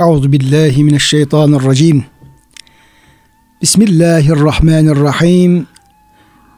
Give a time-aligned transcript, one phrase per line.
[0.00, 2.04] Euzu billahi mineşşeytanirracim.
[3.62, 5.66] Bismillahirrahmanirrahim.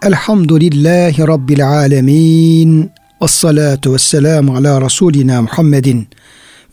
[0.02, 2.90] Elhamdülillahi rabbil alamin.
[3.22, 6.08] Ves salatu vesselamu ala rasulina Muhammedin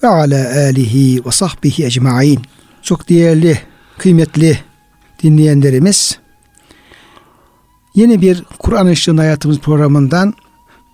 [0.04, 2.40] ve ala alihi ve sahbihi ecmaîn.
[2.82, 3.60] Çok değerli,
[3.98, 4.60] kıymetli
[5.24, 6.18] dinleyenlerimiz,
[7.96, 10.34] yeni bir Kur'an Işığında Hayatımız programından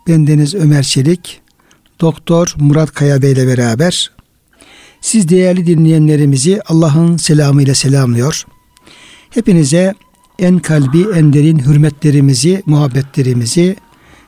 [0.08, 1.42] bendeniz Ömer Çelik,
[2.02, 4.19] Doktor Murat Kaya Bey ile beraber
[5.02, 8.46] siz değerli dinleyenlerimizi Allah'ın selamıyla selamlıyor.
[9.30, 9.94] Hepinize
[10.40, 13.76] en kalbi, en derin hürmetlerimizi, muhabbetlerimizi,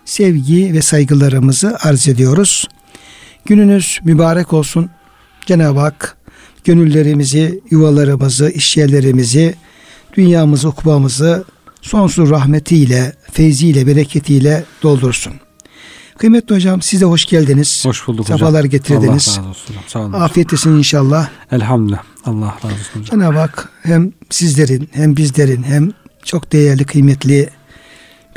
[0.05, 2.67] sevgi ve saygılarımızı arz ediyoruz.
[3.45, 4.89] Gününüz mübarek olsun.
[5.45, 6.17] Cenab-ı Hak
[6.63, 9.55] gönüllerimizi, yuvalarımızı, işyerlerimizi,
[10.17, 11.45] dünyamızı, ukbamızı
[11.81, 15.33] sonsuz rahmetiyle, feyziyle, bereketiyle doldursun.
[16.21, 17.85] Kıymetli hocam siz de hoş geldiniz.
[17.85, 18.39] Hoş bulduk hocam.
[18.39, 19.27] Sefalar getirdiniz.
[19.29, 19.75] Allah razı olsun.
[19.87, 20.13] Sağ olun.
[20.13, 21.29] Afiyet olsun inşallah.
[21.51, 22.03] Elhamdülillah.
[22.25, 23.19] Allah razı olsun hocam.
[23.19, 25.91] Cenab-ı Hak hem sizlerin hem bizlerin hem
[26.23, 27.49] çok değerli kıymetli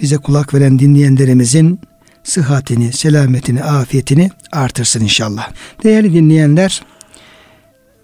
[0.00, 1.80] bize kulak veren dinleyenlerimizin
[2.22, 5.50] sıhhatini, selametini, afiyetini artırsın inşallah.
[5.82, 6.82] Değerli dinleyenler,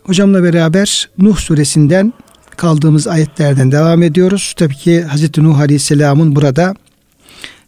[0.03, 2.13] hocamla beraber Nuh suresinden
[2.57, 4.55] kaldığımız ayetlerden devam ediyoruz.
[4.57, 5.39] Tabii ki Hz.
[5.39, 6.75] Nuh Aleyhisselam'ın burada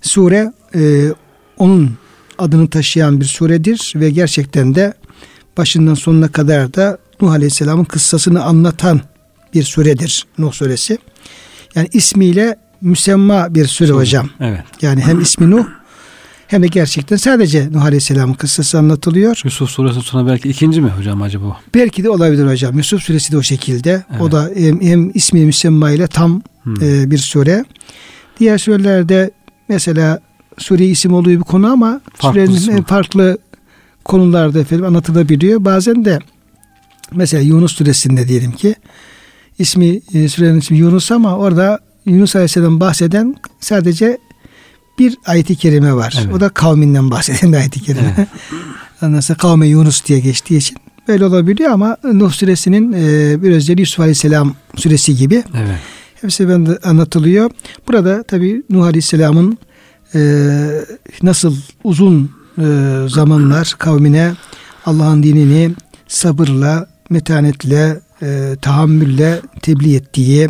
[0.02, 1.08] sure e,
[1.58, 2.02] onun
[2.38, 4.94] adını taşıyan bir suredir ve gerçekten de
[5.56, 9.00] başından sonuna kadar da Nuh Aleyhisselam'ın kıssasını anlatan
[9.55, 10.98] bir suredir Nuh suresi.
[11.74, 14.30] Yani ismiyle müsemma bir sure hocam.
[14.41, 14.64] Evet.
[14.83, 15.66] Yani hem ismi Nuh
[16.47, 19.41] hem de gerçekten sadece Nuh Aleyhisselam'ın kıssası anlatılıyor.
[19.44, 21.61] Yusuf suresi sonra belki ikinci mi hocam acaba?
[21.74, 22.77] Belki de olabilir hocam.
[22.78, 24.05] Yusuf suresi de o şekilde.
[24.11, 24.20] Evet.
[24.22, 26.83] O da hem, hem ismi müsemma ile tam Hmm.
[26.83, 27.64] e, bir sure.
[28.41, 29.30] Diğer surelerde
[29.69, 30.20] mesela
[30.58, 33.39] sure isim olduğu bir konu ama Farklı farklı
[34.05, 35.64] konularda efendim anlatılabiliyor.
[35.64, 36.19] Bazen de
[37.12, 38.75] mesela Yunus suresinde diyelim ki
[39.58, 44.18] ismi e, surenin ismi Yunus ama orada Yunus Aleyhisselam bahseden sadece
[44.98, 46.14] bir ayet-i kerime var.
[46.24, 46.35] Evet.
[46.35, 48.14] O da kavminden bahseden bir ayet-i kerime.
[49.02, 49.24] Evet.
[49.24, 50.77] Sonra kavme Yunus diye geçtiği için
[51.08, 55.35] böyle olabiliyor ama Nuh suresinin e, bir özelliği Yusuf Aleyhisselam suresi gibi.
[55.35, 55.79] Evet.
[56.20, 57.51] Hepsi bende anlatılıyor.
[57.89, 59.58] Burada tabi Nuh Aleyhisselam'ın
[61.23, 64.33] nasıl uzun e, zamanlar kavmine
[64.86, 65.70] Allah'ın dinini
[66.08, 70.48] sabırla, metanetle, e, tahammülle tebliğ ettiği,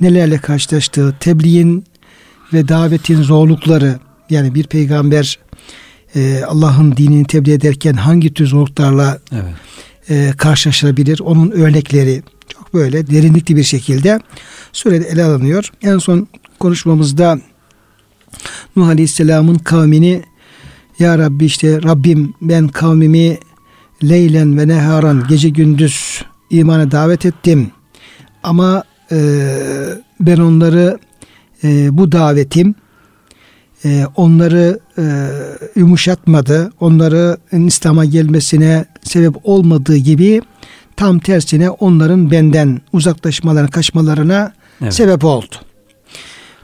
[0.00, 1.84] nelerle karşılaştığı, tebliğin
[2.52, 3.98] ve davetin zorlukları
[4.30, 5.38] yani bir peygamber
[6.16, 9.54] e, Allah'ın dinini tebliğ ederken hangi tür zorluklarla Evet.
[10.08, 11.20] e, karşılaşılabilir.
[11.20, 14.20] Onun örnekleri çok böyle derinlikli bir şekilde
[14.72, 15.72] surede ele alınıyor.
[15.82, 16.28] En son
[16.58, 17.38] konuşmamızda
[18.76, 20.22] Nuh Aleyhisselam'ın kavmini
[20.98, 23.38] Ya Rabbi işte Rabbim ben kavmimi
[24.04, 27.70] leylen ve neharan gece gündüz imana davet ettim.
[28.42, 29.18] Ama e,
[30.20, 30.98] ben onları
[31.64, 32.74] e, bu davetim
[33.84, 35.04] e, onları e,
[35.76, 36.72] yumuşatmadı.
[36.80, 40.42] Onları İslam'a gelmesine sebep olmadığı gibi
[40.96, 44.52] tam tersine onların benden uzaklaşmalarına, kaçmalarına
[44.82, 44.94] Evet.
[44.94, 45.54] sebep oldu.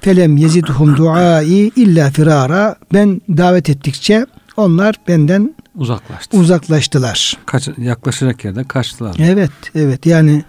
[0.07, 2.77] Felem yezidhum duai illa firara.
[2.93, 6.37] Ben davet ettikçe onlar benden Uzaklaştı.
[6.37, 7.37] uzaklaştılar.
[7.47, 9.17] Kaç, yaklaşacak yerde kaçtılar.
[9.19, 10.07] Evet, evet.
[10.07, 10.45] Yani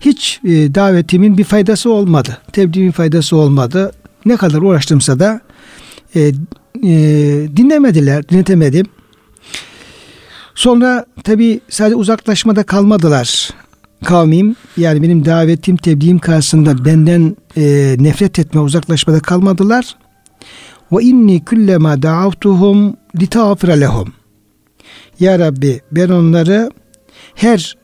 [0.00, 2.38] hiç e, davetimin bir faydası olmadı.
[2.52, 3.92] Tebliğimin faydası olmadı.
[4.24, 5.40] Ne kadar uğraştımsa da
[6.14, 6.32] e, e,
[7.56, 8.86] dinlemediler, dinletemedim.
[10.54, 13.50] Sonra tabi sadece uzaklaşmada kalmadılar
[14.04, 14.56] kavmim.
[14.76, 19.96] Yani benim davetim, tebliğim karşısında benden e, nefret etme, uzaklaşmada kalmadılar.
[20.92, 24.12] Ve inni kullema da'avtuhum litağfira lehum.
[25.20, 26.70] Ya Rabbi ben onları
[27.34, 27.76] her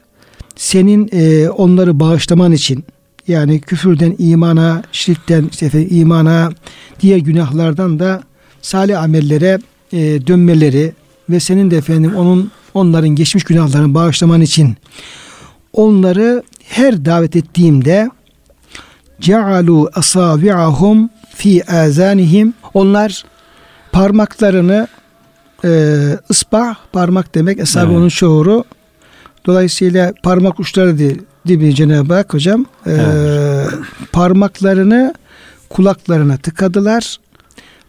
[0.56, 2.84] senin e, onları bağışlaman için
[3.28, 6.52] yani küfürden imana, şirkten işte imana,
[7.00, 8.22] diğer günahlardan da
[8.62, 9.58] salih amellere
[9.92, 10.92] e, dönmeleri
[11.30, 14.76] ve senin de efendim onun onların geçmiş günahlarını bağışlaman için
[15.72, 18.10] onları her davet ettiğimde
[19.20, 22.54] cealu asabi'ahum fi azanihim.
[22.74, 23.24] Onlar
[23.92, 24.88] parmaklarını
[25.64, 25.94] e,
[26.30, 27.96] ısbah parmak demek esabi Evet.
[27.96, 28.64] onun şuuru.
[29.46, 32.96] Dolayısıyla parmak uçları diye diye Cenab-ı Hak hocam e,
[34.12, 35.14] parmaklarını
[35.68, 37.16] kulaklarına tıkadılar.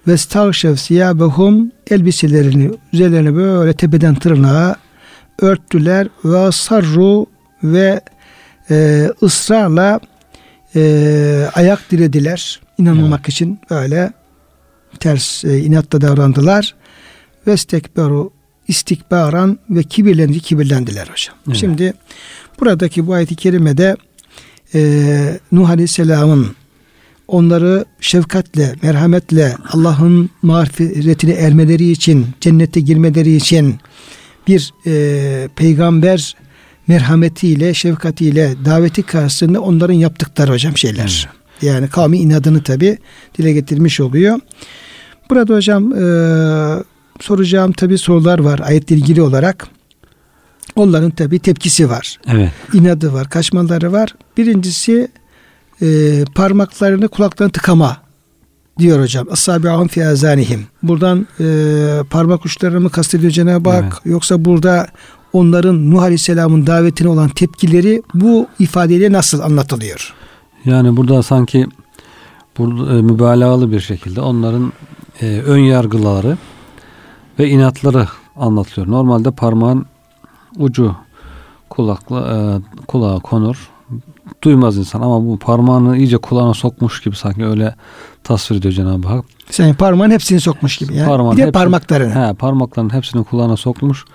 [0.08, 4.76] Ve stavşev siyabehum elbiselerini üzerlerine böyle tepeden tırnağa
[5.40, 6.08] örttüler.
[6.26, 7.26] Ve sarru
[7.64, 8.02] ve
[8.72, 10.00] e, ısrarla
[10.76, 14.12] e, ayak dirediler inanmamak için böyle
[15.00, 16.76] ters e, inatla davrandılar.
[17.48, 18.32] Vestekberu
[18.68, 21.36] istikbaran ve kibirlendi kibirlendiler hocam.
[21.48, 21.58] Evet.
[21.58, 21.94] Şimdi
[22.60, 23.96] buradaki bu ayet-i kerimede
[24.76, 26.56] e, Nuh Aleyhisselam'ın
[27.28, 33.76] onları şefkatle, merhametle Allah'ın mağfiretine ermeleri için, cennete girmeleri için
[34.48, 36.36] bir e, peygamber
[36.92, 41.30] merhametiyle, şefkatiyle daveti karşısında onların yaptıkları hocam şeyler.
[41.62, 41.70] Hmm.
[41.70, 42.98] Yani kavmi inadını tabi
[43.38, 44.40] dile getirmiş oluyor.
[45.30, 46.04] Burada hocam e,
[47.22, 49.68] soracağım tabi sorular var ayetle ilgili olarak.
[50.76, 52.20] Onların tabi tepkisi var.
[52.28, 52.52] Evet.
[52.74, 54.16] İnadı var, kaçmaları var.
[54.38, 55.08] Birincisi
[55.82, 55.88] e,
[56.36, 58.01] parmaklarını kulaklarına tıkama
[58.82, 59.28] diyor hocam.
[59.32, 60.68] Asabi'ahum fi azanihim.
[60.84, 61.46] Buradan e,
[62.10, 63.84] parmak uçlarını mı kastediyor Cenab-ı Hak?
[63.84, 63.94] Evet.
[64.06, 64.88] Yoksa burada
[65.34, 70.14] onların Nuh Aleyhisselam'ın davetine olan tepkileri bu ifadeyle nasıl anlatılıyor?
[70.66, 71.68] Yani burada sanki
[72.58, 74.74] burada e, mübalağalı bir şekilde onların
[75.22, 76.38] e, ön yargıları
[77.40, 78.92] ve inatları anlatılıyor.
[78.92, 79.86] Normalde parmağın
[80.58, 80.96] ucu
[81.70, 82.38] kulakla e,
[82.86, 83.70] kulağa konur.
[84.44, 87.76] Duymaz insan ama bu parmağını iyice kulağına sokmuş gibi sanki öyle
[88.24, 89.26] tasvir ediyor Cenab-ı Hak.
[89.50, 91.08] Sen parmağın hepsini sokmuş gibi yani.
[91.08, 92.28] Parmağın bir de hepsi, parmaklarını.
[92.28, 94.06] He, parmakların hepsini kulağına sokmuş.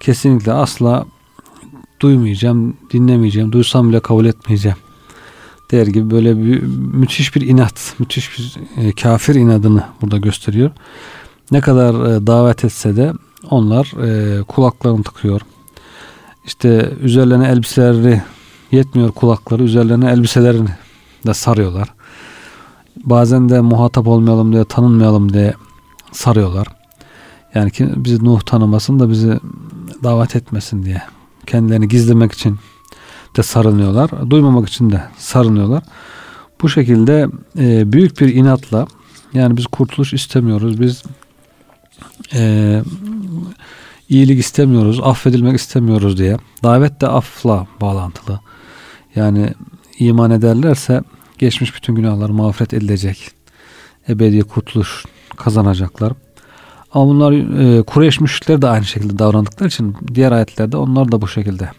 [0.00, 1.06] Kesinlikle asla
[2.00, 4.78] duymayacağım, dinlemeyeceğim, duysam bile kabul etmeyeceğim
[5.72, 6.62] der gibi böyle bir
[6.92, 10.70] müthiş bir inat, müthiş bir e, kafir inadını burada gösteriyor.
[11.50, 13.12] Ne kadar e, davet etse de
[13.50, 15.40] onlar e, kulaklarını tıkıyor.
[16.46, 18.22] İşte üzerlerine elbiseleri
[18.72, 20.70] yetmiyor kulakları, üzerlerine elbiselerini
[21.26, 21.88] de sarıyorlar.
[23.04, 25.54] Bazen de muhatap olmayalım diye, tanınmayalım diye
[26.12, 26.66] sarıyorlar.
[27.54, 29.40] Yani ki bizi Nuh tanımasın da bizi
[30.02, 31.02] davet etmesin diye.
[31.46, 32.58] Kendilerini gizlemek için
[33.36, 34.30] de sarınıyorlar.
[34.30, 35.82] Duymamak için de sarınıyorlar.
[36.62, 37.28] Bu şekilde
[37.58, 38.86] e, büyük bir inatla
[39.32, 40.80] yani biz kurtuluş istemiyoruz.
[40.80, 41.02] Biz
[42.34, 42.82] e,
[44.08, 45.00] iyilik istemiyoruz.
[45.02, 46.36] Affedilmek istemiyoruz diye.
[46.62, 48.40] Davet de afla bağlantılı.
[49.14, 49.54] Yani
[49.98, 51.02] iman ederlerse
[51.38, 53.30] geçmiş bütün günahlar mağfiret edilecek.
[54.08, 55.04] Ebedi kurtuluş
[55.36, 56.12] kazanacaklar.
[56.94, 61.28] Ama bunlar e, Kureyş müşrikleri de aynı şekilde davrandıkları için diğer ayetlerde onlar da bu
[61.28, 61.70] şekilde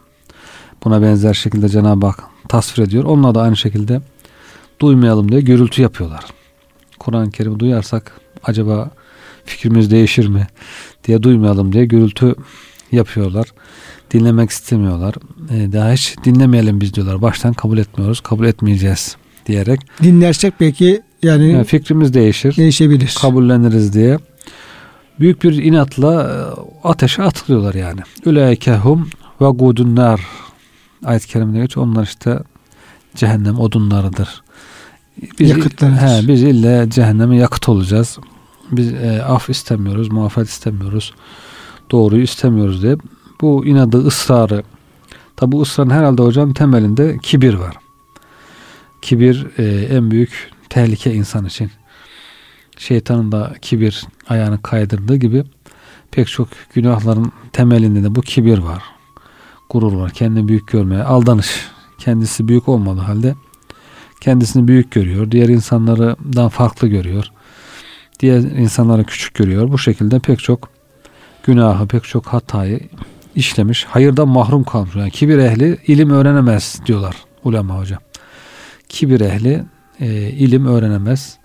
[0.84, 3.04] buna benzer şekilde Cenab-ı Hak tasvir ediyor.
[3.04, 4.02] Onlar da aynı şekilde
[4.80, 6.24] duymayalım diye gürültü yapıyorlar.
[7.00, 8.92] Kur'an-ı Kerim'i duyarsak acaba
[9.46, 10.48] fikrimiz değişir mi
[11.04, 12.36] diye duymayalım diye gürültü
[12.92, 13.48] yapıyorlar.
[14.12, 15.16] Dinlemek istemiyorlar.
[15.52, 17.22] E, daha hiç dinlemeyelim biz diyorlar.
[17.22, 18.22] Baştan kabul etmiyoruz.
[18.22, 19.80] Kabul etmeyeceğiz diyerek.
[20.04, 22.58] Dinlersek belki yani, yani fikrimiz değişir.
[22.58, 23.16] Değişebilir.
[23.22, 24.18] Kabulleniriz diye.
[25.20, 26.36] Büyük bir inatla e,
[26.88, 28.02] ateşe atılıyorlar yani.
[28.26, 29.10] Üleykehum
[29.42, 30.22] ve gudunnar
[31.06, 31.78] ayet-i kerimede geç.
[31.78, 32.40] Onlar işte
[33.16, 34.44] cehennem odunlarıdır.
[35.40, 35.50] Biz,
[35.80, 38.18] he, biz ille cehenneme yakıt olacağız.
[38.72, 41.14] Biz e, af istemiyoruz, muafiyet istemiyoruz.
[41.92, 42.98] Doğruyu istemiyoruz diye.
[43.42, 44.64] Bu inadı, ısrarı
[45.36, 47.76] tabi bu ısrarın herhalde hocam temelinde kibir var.
[49.04, 51.72] Kibir e, en büyük tehlike insan için.
[52.78, 55.44] Şeytanın da kibir ayağını kaydırdığı gibi
[56.12, 58.84] pek çok günahların temelinde de bu kibir var
[59.74, 60.12] gurur var.
[60.12, 61.68] Kendini büyük görmeye, aldanış.
[61.98, 63.36] Kendisi büyük olmadığı halde
[64.22, 65.32] kendisini büyük görüyor.
[65.32, 67.26] Diğer insanlardan farklı görüyor.
[68.20, 69.72] Diğer insanları küçük görüyor.
[69.72, 70.70] Bu şekilde pek çok
[71.44, 72.80] günahı, pek çok hatayı
[73.36, 73.86] işlemiş.
[73.86, 74.96] Hayırdan mahrum kalmış.
[74.96, 78.00] Yani kibir ehli ilim öğrenemez diyorlar ulema hocam.
[78.94, 79.64] Kibir ehli
[80.00, 81.38] e, ilim öğrenemez.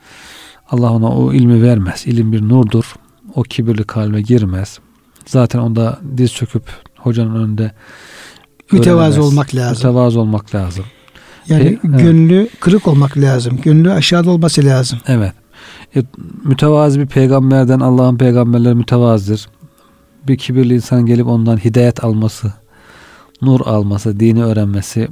[0.70, 2.06] Allah ona o ilmi vermez.
[2.06, 2.94] İlim bir nurdur.
[3.34, 4.78] O kibirli kalbe girmez.
[5.26, 6.62] Zaten onda diz çöküp
[6.96, 7.72] hocanın önünde
[8.72, 9.76] mütevazı olmak lazım.
[9.76, 10.84] Mütevazı olmak lazım.
[11.48, 12.60] Yani e, gönlü evet.
[12.60, 13.60] kırık olmak lazım.
[13.62, 14.98] Gönlü aşağıda olması lazım.
[15.06, 15.32] Evet.
[15.96, 16.02] E,
[16.44, 19.48] mütevazı bir peygamberden Allah'ın peygamberleri mütevazidir.
[20.28, 22.52] Bir kibirli insan gelip ondan hidayet alması,
[23.42, 25.08] nur alması, dini öğrenmesi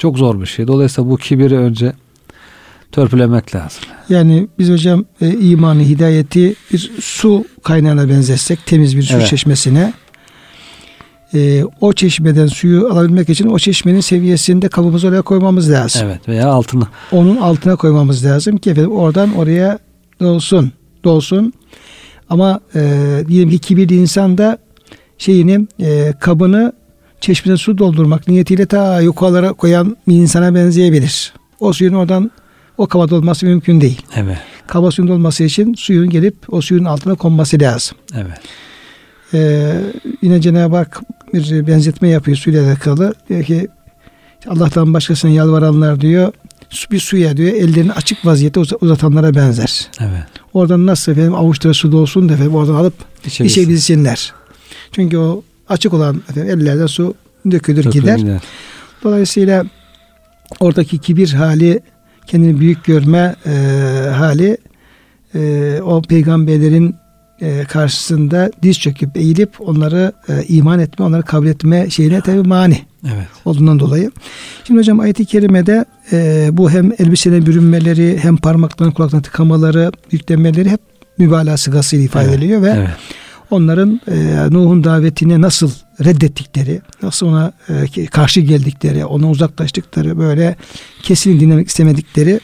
[0.00, 0.66] çok zor bir şey.
[0.66, 1.92] Dolayısıyla bu kibiri önce
[2.92, 3.82] törpülemek lazım.
[4.08, 9.26] Yani biz hocam e, imanı, hidayeti bir su kaynağına benzetsek, temiz bir su evet.
[9.26, 9.92] çeşmesine
[11.34, 16.02] e, o çeşmeden suyu alabilmek için o çeşmenin seviyesinde kabımızı oraya koymamız lazım.
[16.04, 16.88] Evet veya altına.
[17.12, 19.78] Onun altına koymamız lazım ki efendim oradan oraya
[20.20, 20.72] dolsun.
[21.04, 21.52] Dolsun.
[22.30, 22.80] Ama e,
[23.28, 24.58] diyelim ki kibirli insan da
[25.18, 26.72] şeyini e, kabını
[27.20, 31.32] çeşmeden su doldurmak niyetiyle ta yukarılara koyan bir insana benzeyebilir.
[31.60, 32.30] O suyun oradan
[32.78, 34.02] o kaba dolması mümkün değil.
[34.16, 34.38] Evet.
[34.66, 37.98] Kaba suyun dolması için suyun gelip o suyun altına konması lazım.
[38.14, 38.40] Evet.
[39.34, 39.72] Ee,
[40.22, 41.00] yine Cenab-ı Hak
[41.34, 43.14] bir benzetme yapıyor suyla alakalı.
[43.28, 43.68] Diyor ki
[44.48, 46.32] Allah'tan başkasına yalvaranlar diyor
[46.90, 49.88] bir suya diyor ellerini açık vaziyette uzatanlara benzer.
[50.00, 50.24] Evet.
[50.54, 52.94] Oradan nasıl efendim avuçları su dolsun da efendim oradan alıp
[53.26, 54.32] içebilsinler.
[54.92, 57.14] Çünkü o açık olan efendim, ellerden su
[57.50, 58.16] dökülür, Dökülür gider.
[58.18, 58.40] gider.
[59.04, 59.64] Dolayısıyla
[60.60, 61.80] oradaki kibir hali,
[62.26, 63.50] kendini büyük görme e,
[64.10, 64.56] hali
[65.34, 66.94] e, o peygamberlerin
[67.40, 72.78] e, karşısında diz çöküp eğilip onları e, iman etme, onları kabul etme şeyine tabi mani
[73.04, 73.26] Evet.
[73.44, 74.10] olduğundan dolayı.
[74.64, 80.80] Şimdi hocam ayet-i kerimede e, bu hem elbisene bürünmeleri hem parmaklarını kulaklarına tıkamaları, yüklenmeleri hep
[81.18, 82.88] mübalağa sıgasıyla ifade Evet, ediliyor ve Evet.
[83.50, 85.70] Onların e, Nuh'un davetine nasıl
[86.04, 87.52] reddettikleri, nasıl ona
[87.96, 90.56] e, karşı geldikleri, ona uzaklaştıkları, böyle
[91.02, 92.40] kesin dinlemek istemedikleri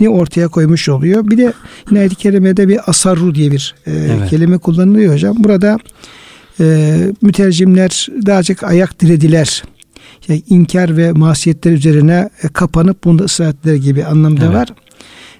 [0.00, 1.30] ni ortaya koymuş oluyor.
[1.30, 1.52] Bir de
[1.90, 4.30] yine ayet-i kerimede bir asarru diye bir e, Evet.
[4.30, 5.36] kelime kullanılıyor hocam.
[5.38, 5.78] Burada
[6.60, 9.62] e, mütercimler daha çok ayak dirediler.
[10.28, 14.54] Yani inkar ve masiyetler üzerine e, kapanıp bunda ısrar ettiler gibi anlamda Evet.
[14.54, 14.68] var.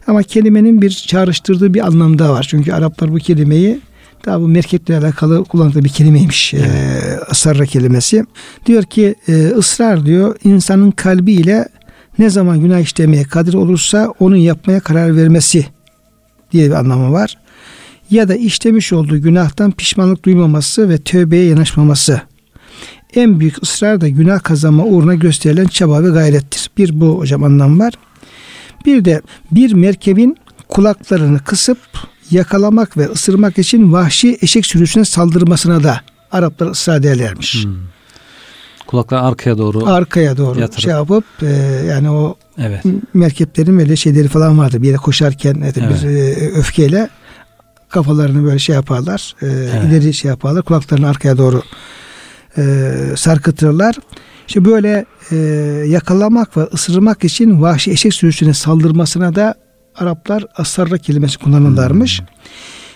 [0.06, 2.46] Ama kelimenin bir çağrıştırdığı bir anlamda var.
[2.50, 3.80] Çünkü Araplar bu kelimeyi
[4.26, 6.54] daha bu merkeple alakalı kullandığı bir kelimeymiş.
[6.54, 7.60] Evet.
[7.60, 8.24] E, kelimesi.
[8.66, 11.68] Diyor ki e, ısrar diyor insanın kalbiyle
[12.18, 15.66] ne zaman günah işlemeye kadir olursa onu yapmaya karar vermesi
[16.52, 17.38] diye bir anlamı var.
[18.10, 22.20] Ya da işlemiş olduğu günahtan pişmanlık duymaması ve tövbeye yanaşmaması.
[23.14, 26.70] En büyük ısrar da günah kazanma uğruna gösterilen çaba ve gayrettir.
[26.78, 27.92] Bir bu hocam anlam var.
[28.86, 30.36] Bir de bir merkebin
[30.68, 31.78] kulaklarını kısıp
[32.32, 36.00] yakalamak ve ısırmak için vahşi eşek sürüsüne saldırmasına da
[36.32, 37.64] Araplar ısrar ederlermiş.
[37.64, 37.72] Hmm.
[38.86, 39.86] Kulaklar arkaya doğru.
[39.86, 40.82] Arkaya doğru Yatırıp.
[40.82, 41.46] şey yapıp e,
[41.88, 42.84] yani o evet.
[43.14, 44.82] merkeplerin böyle şeyleri falan vardı.
[44.82, 46.02] Bir yere koşarken evet, Evet.
[46.02, 47.08] bir e, öfkeyle
[47.88, 49.34] kafalarını böyle şey yaparlar.
[49.42, 49.46] e,
[49.88, 50.62] ileri şey yaparlar.
[50.62, 51.62] Kulaklarını arkaya doğru
[52.58, 53.96] e, sarkıtırlar.
[54.48, 55.36] İşte böyle e,
[55.86, 59.54] yakalamak ve ısırmak için vahşi eşek sürüsüne saldırmasına da
[59.96, 62.22] Araplar asarra kelimesi kullanırlarmış.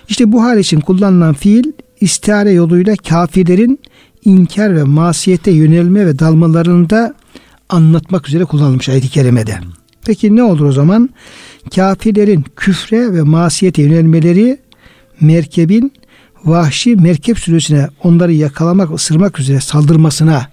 [0.09, 3.81] İşte bu hal için kullanılan fiil istihare yoluyla kafirlerin
[4.25, 7.15] inkar ve masiyete yönelme ve dalmalarını da
[7.69, 9.59] anlatmak üzere kullanılmış ayet-i kerimede.
[10.07, 11.11] Peki ne olur o zaman?
[11.75, 14.59] Kafirlerin küfre ve masiyete yönelmeleri
[15.21, 15.93] merkebin
[16.45, 20.47] vahşi merkep sürüsüne onları yakalamak, ısırmak üzere saldırmasına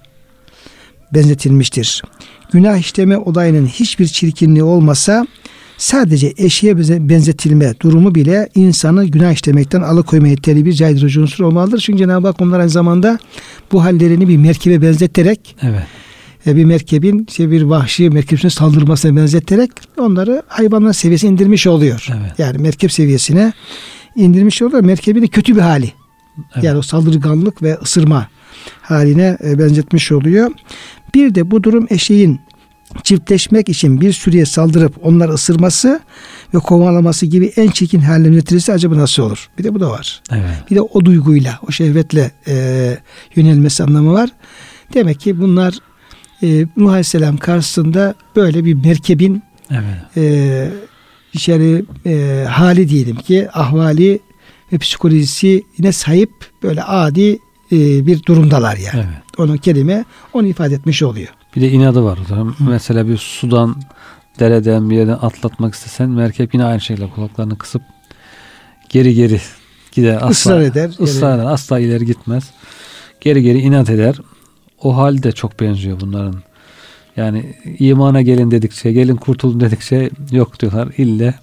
[1.14, 2.04] benzetilmiştir.
[2.52, 5.28] Günah işleme olayının hiçbir çirkinliği olmasa
[5.78, 11.80] sadece eşeğe benze- benzetilme durumu bile insanı günah işlemekten alıkoymaya yeterli bir caydırıcı unsur olmalıdır.
[11.80, 13.20] Çünkü Cenab-ı Hak onlar aynı zamanda
[13.72, 15.84] bu hallerini bir merkebe benzeterek Evet.
[16.48, 22.08] e, bir merkebin işte bir vahşi merkebine saldırmasına benzeterek onları hayvanlar seviyesine indirmiş oluyor.
[22.12, 22.40] Evet.
[22.40, 23.54] Yani merkep seviyesine
[24.16, 24.84] indirmiş oluyor.
[24.84, 25.92] Merkebin de kötü bir hali.
[26.54, 26.64] Evet.
[26.64, 28.28] Yani o saldırganlık ve ısırma
[28.82, 30.52] haline e, benzetmiş oluyor.
[31.16, 32.40] Bir de bu durum eşeğin
[33.04, 36.00] çiftleşmek için bir sürüye saldırıp onları ısırması
[36.54, 39.50] ve kovalaması gibi en çirkin hallerini getirirse acaba nasıl olur?
[39.58, 40.22] Bir de bu da var.
[40.32, 40.72] Evet.
[40.72, 42.98] Bir de o duyguyla, o şehvetle e,
[43.36, 44.30] yönelmesi anlamı var.
[44.94, 45.74] Demek ki bunlar
[46.44, 50.18] e, Nuh Aleyhisselam karşısında böyle bir merkebin Evet.
[50.18, 50.72] e,
[51.34, 54.20] içeri e, hali diyelim ki ahvali
[54.74, 56.32] ve psikolojisi yine sahip
[56.64, 57.32] böyle adi
[57.72, 58.96] e, bir durumdalar yani.
[58.96, 59.24] Evet.
[59.38, 61.30] Onun kelime onu ifade etmiş oluyor.
[61.56, 62.20] Bir de inadı var.
[62.60, 63.76] Mesela bir sudan
[64.40, 67.82] dereden bir yerden atlatmak istesen merkep yine aynı şekilde kulaklarını kısıp
[68.90, 69.40] geri geri
[69.92, 70.16] gider.
[70.16, 70.92] Asla, Israr eder.
[71.02, 71.46] ısrar eder.
[71.46, 72.44] Asla ileri gitmez.
[73.22, 74.16] Geri geri inat eder.
[74.82, 76.36] O hal de çok benziyor bunların.
[77.18, 80.90] Yani imana gelin dedikçe, gelin kurtulun dedikçe yok diyorlar.
[80.98, 81.34] İlle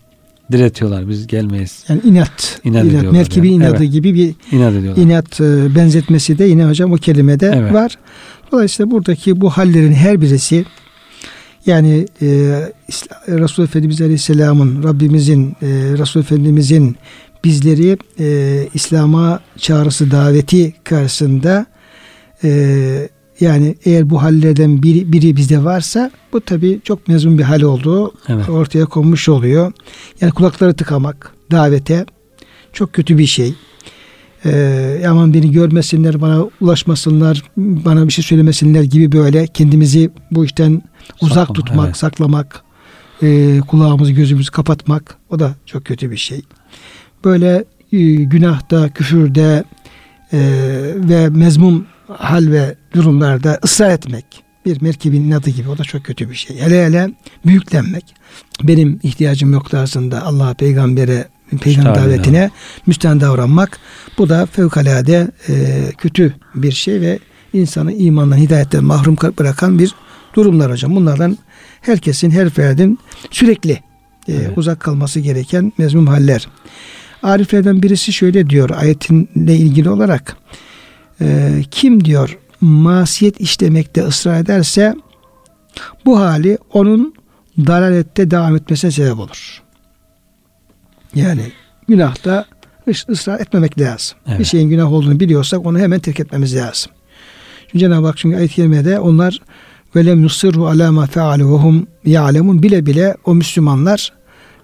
[0.52, 1.08] diretiyorlar.
[1.08, 1.84] Biz gelmeyiz.
[1.88, 2.60] Yani inat.
[2.64, 3.64] İnat ediyorlar merkebin yani.
[3.64, 3.92] inadı Evet.
[3.92, 5.02] gibi bir İnat ediyorlar.
[5.02, 7.72] inat e, benzetmesi de yine hocam o kelimede Evet.
[7.74, 7.98] var.
[8.52, 10.64] Dolayısıyla buradaki bu hallerin her birisi
[11.66, 12.26] yani e,
[12.88, 15.66] İsla- Resul Efendimiz Aleyhisselam'ın Rabbimizin e,
[15.98, 16.96] Resul Efendimizin
[17.44, 21.66] bizleri e, İslam'a çağrısı daveti karşısında
[22.44, 23.08] e,
[23.40, 28.12] yani eğer bu hallerden biri, biri bizde varsa bu tabi çok mezun bir hal olduğu
[28.28, 28.48] Evet.
[28.48, 29.72] ortaya konmuş oluyor.
[30.20, 32.06] Yani kulakları tıkamak davete
[32.72, 33.54] çok kötü bir şey.
[34.44, 40.82] Ee, aman beni görmesinler, bana ulaşmasınlar, bana bir şey söylemesinler gibi böyle kendimizi bu işten
[41.20, 41.96] uzak Saklama, tutmak, evet.
[41.96, 42.62] saklamak,
[43.22, 46.42] e, kulağımızı gözümüzü kapatmak o da çok kötü bir şey.
[47.24, 49.64] Böyle e, günahta, küfürde
[50.32, 50.38] e,
[50.96, 54.24] ve mezmum hal ve durumlarda ısrar etmek
[54.66, 56.60] bir merkebin inadı gibi o da çok kötü bir şey.
[56.60, 57.10] Hele hele
[57.46, 58.14] büyüklenmek.
[58.62, 61.28] Benim ihtiyacım yok tarzında Allah'a, peygambere,
[61.58, 62.50] peygamber davetine
[62.86, 63.78] müstahane davranmak.
[64.18, 67.18] Bu da fevkalade e, kötü bir şey ve
[67.52, 69.94] insanı imandan, hidayetten mahrum bırakan bir
[70.34, 70.96] durumlar hocam.
[70.96, 71.38] Bunlardan
[71.80, 72.98] herkesin, her ferdin
[73.30, 73.80] sürekli e,
[74.28, 74.58] Evet.
[74.58, 76.48] uzak kalması gereken mezmum haller.
[77.22, 80.36] Ariflerden birisi şöyle diyor ayetinle ilgili olarak
[81.20, 84.94] e, kim diyor masiyet işlemekte ısrar ederse
[86.04, 87.14] bu hali onun
[87.58, 89.62] dalalette devam etmesine sebep olur.
[91.14, 91.52] Yani
[91.88, 92.44] günahta
[93.10, 94.18] ısrar etmemek lazım.
[94.28, 94.38] Evet.
[94.38, 96.92] Bir şeyin günah olduğunu biliyorsak onu hemen terk etmemiz lazım.
[97.66, 99.40] Çünkü Cenab-ı Hak çünkü ayet-i kerimede onlar
[99.96, 104.12] velem yusirru ala ma fealu ve hum ya'lemun bile bile o Müslümanlar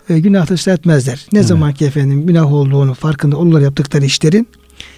[0.08, 1.26] e, günah ısrar etmezler.
[1.32, 1.48] Ne evet.
[1.48, 4.48] zaman ki efendim günah olduğunu farkında olurlar yaptıkları işlerin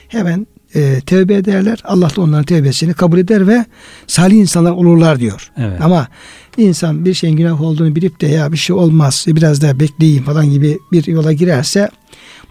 [0.08, 1.78] hemen e, tevbe ederler.
[1.84, 3.64] Allah da onların tevbesini kabul eder ve
[4.06, 5.50] salih insanlar olurlar diyor.
[5.56, 5.80] Evet.
[5.80, 6.08] Ama
[6.56, 10.50] insan bir şeyin günah olduğunu bilip de ya bir şey olmaz biraz daha bekleyeyim falan
[10.50, 11.90] gibi bir yola girerse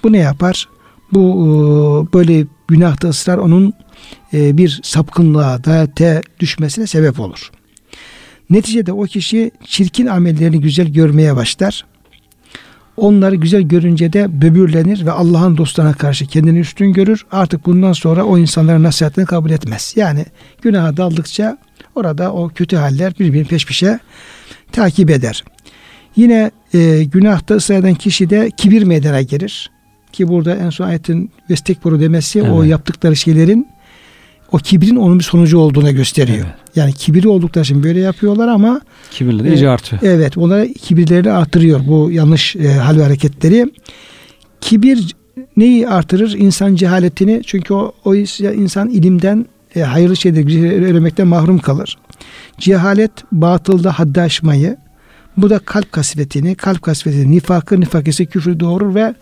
[0.03, 0.67] bu ne yapar?
[1.13, 1.49] Bu e,
[2.13, 3.73] böyle günahta ısrar onun
[4.33, 7.51] e, bir sapkınlığa, dayate düşmesine sebep olur.
[8.49, 11.85] Neticede o kişi çirkin amellerini güzel görmeye başlar.
[12.97, 17.25] Onları güzel görünce de böbürlenir ve Allah'ın dostlarına karşı kendini üstün görür.
[17.31, 19.93] Artık bundan sonra o insanların nasihatini kabul etmez.
[19.95, 20.25] Yani
[20.61, 21.57] günaha daldıkça
[21.95, 23.99] orada o kötü haller birbirini peş peşe
[24.71, 25.43] takip eder.
[26.15, 29.71] Yine e, günahta ısrar eden kişi de kibir meydana gelir.
[30.11, 32.51] Ki burada en son ayetin vestekboru demesi evet.
[32.51, 33.67] o yaptıkları şeylerin
[34.51, 36.37] o kibrin onun bir sonucu olduğuna gösteriyor.
[36.37, 36.75] Evet.
[36.75, 40.01] Yani kibirli oldukları için böyle yapıyorlar ama kibirleri iyice artıyor.
[40.05, 43.71] Evet, onlara kibirlerini artırıyor bu yanlış e, hal ve hareketleri.
[44.61, 45.15] Kibir
[45.57, 46.33] neyi artırır?
[46.33, 51.97] İnsan cehaletini çünkü o, o insan ilimden e, hayırlı şeyleri öğrenmekten mahrum kalır.
[52.57, 54.77] Cehalet batılda haddi aşmayı,
[55.37, 59.15] bu da kalp kasvetini, kalp kasvetini, nifakı, nifak ise küfrü doğurur ve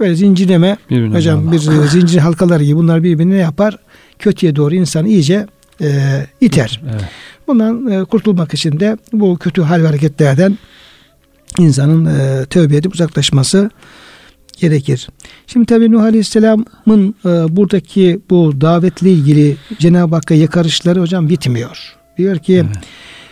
[0.00, 3.78] böyle zincirleme Birbirine hocam bir zincir halkaları gibi bunlar birbirine yapar?
[4.22, 5.46] Kötüye doğru insanı iyice
[5.80, 5.90] e,
[6.40, 6.80] iter.
[6.90, 7.04] Evet.
[7.46, 10.58] Bundan e, kurtulmak için de bu kötü hal ve hareketlerden
[11.58, 13.70] insanın e, tövbe edip uzaklaşması
[14.60, 15.08] gerekir.
[15.46, 21.96] Şimdi tabi Nuh Aleyhisselam'ın e, buradaki bu davetle ilgili Cenab-ı Hakk'a yakarışları hocam bitmiyor.
[22.18, 22.84] Diyor ki evet.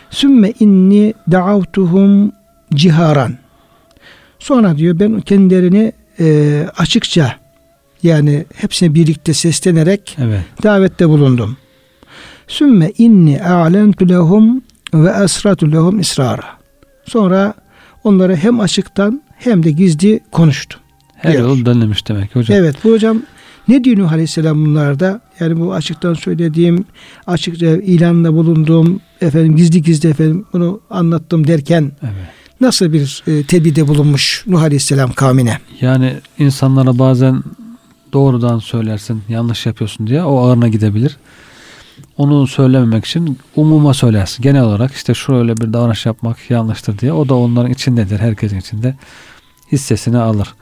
[0.09, 2.31] Sümme inni da'avtuhum
[2.73, 3.37] ciharan.
[4.39, 7.40] Sonra diyor ben kendilerini e, açıkça
[8.03, 10.41] yani hepsine birlikte seslenerek evet.
[10.63, 11.57] davette bulundum.
[12.47, 14.61] Sümme inni a'lentu lehum
[14.93, 16.45] ve esratu lehum israra.
[17.05, 17.53] Sonra
[18.03, 20.79] onlara hem açıktan hem de gizli konuştum.
[21.15, 21.49] Her diyor.
[21.49, 22.57] yol dönlemiş demek hocam.
[22.57, 23.21] Evet bu hocam
[23.67, 25.21] ne diyor Nuh Aleyhisselam bunlarda?
[25.39, 26.85] Yani bu açıktan söylediğim,
[27.27, 32.13] açıkça ilanla bulunduğum, efendim gizli gizli efendim bunu anlattım derken evet.
[32.61, 35.57] nasıl bir e, tebide bulunmuş Nuh Aleyhisselam kavmine?
[35.81, 37.43] Yani insanlara bazen
[38.13, 41.17] doğrudan söylersin, yanlış yapıyorsun diye o ağırına gidebilir.
[42.17, 44.43] Onu söylememek için umuma söylersin.
[44.43, 47.13] Genel olarak işte şöyle bir davranış yapmak yanlıştır diye.
[47.13, 48.19] O da onların içindedir.
[48.19, 48.95] Herkesin içinde
[49.71, 50.53] hissesini alır.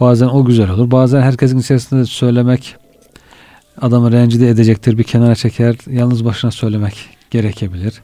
[0.00, 0.90] Bazen o güzel olur.
[0.90, 2.76] Bazen herkesin içerisinde söylemek
[3.80, 4.98] adamı rencide edecektir.
[4.98, 5.76] Bir kenara çeker.
[5.90, 6.94] Yalnız başına söylemek
[7.30, 7.94] gerekebilir.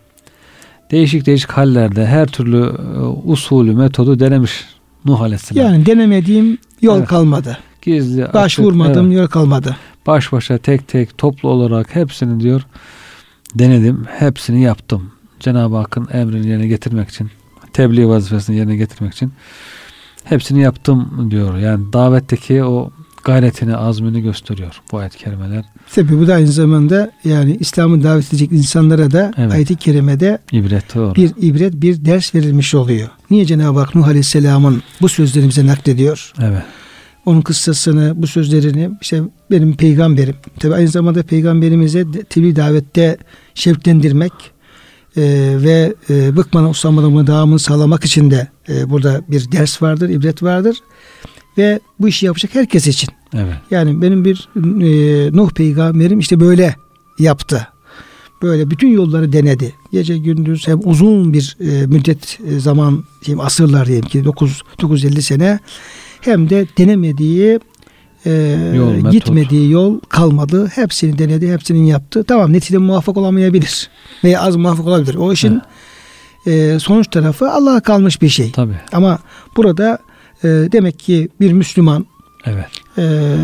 [0.90, 4.64] Değişik değişik hallerde her türlü e, usulü, metodu denemiş
[5.04, 5.72] Nuh Aleyhisselam.
[5.72, 7.08] Yani denemediğim yol evet.
[7.08, 7.58] kalmadı.
[7.84, 9.18] Gizli, Başvurmadım evet.
[9.18, 9.76] yol kalmadı.
[10.06, 12.62] Baş başa tek tek toplu olarak hepsini diyor
[13.54, 14.04] denedim.
[14.18, 15.10] Hepsini yaptım.
[15.40, 17.30] Cenab-ı Hakk'ın emrini yerine getirmek için,
[17.72, 19.32] tebliğ vazifesini yerine getirmek için
[20.24, 21.58] hepsini yaptım diyor.
[21.58, 22.90] Yani davetteki o
[23.24, 25.64] gayretini, azmini gösteriyor bu ayet-i kerimeler.
[25.94, 29.52] Tabi bu da aynı zamanda yani İslam'ı davet edecek insanlara da evet.
[29.52, 31.14] ayet-i kerimede ibret, doğru.
[31.14, 33.08] bir ibret, bir ders verilmiş oluyor.
[33.30, 36.32] Niye Cenab-ı Hak Nuh Aleyhisselam'ın bu sözlerimize naklediyor?
[36.42, 36.62] Evet.
[37.26, 40.34] Onun kıssasını, bu sözlerini işte benim peygamberim.
[40.60, 43.16] Tabi aynı zamanda peygamberimize tebliğ davette
[43.54, 44.32] şevklendirmek,
[45.16, 45.22] e,
[45.62, 50.76] ve e, bıkmadan usanmadan devamını sağlamak için de e, burada bir ders vardır, ibret vardır
[51.58, 53.08] ve bu işi yapacak herkes için.
[53.34, 53.54] Evet.
[53.70, 56.76] Yani benim bir e, Nuh peygamberim işte böyle
[57.18, 57.68] yaptı.
[58.42, 59.74] Böyle bütün yolları denedi.
[59.92, 65.22] Gece gündüz hem uzun bir e, müddet e, zaman diyeyim asırlar diyelim ki 9 950
[65.22, 65.58] sene
[66.24, 67.60] hem de denemediği
[68.26, 68.32] e,
[68.76, 70.66] yol, gitmediği yol kalmadı.
[70.74, 72.24] Hepsini denedi, hepsinin yaptı.
[72.24, 73.90] Tamam neticede muvaffak olamayabilir
[74.24, 75.14] veya az muvaffak olabilir.
[75.14, 75.62] O işin
[76.46, 78.52] e, sonuç tarafı Allah'a kalmış bir şey.
[78.52, 78.76] Tabii.
[78.92, 79.18] Ama
[79.56, 79.98] burada
[80.44, 82.06] e, demek ki bir Müslüman
[82.46, 82.66] evet.
[82.98, 83.02] e,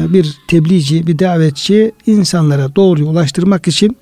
[0.08, 3.96] bir tebliğci, bir davetçi insanlara doğruyu ulaştırmak için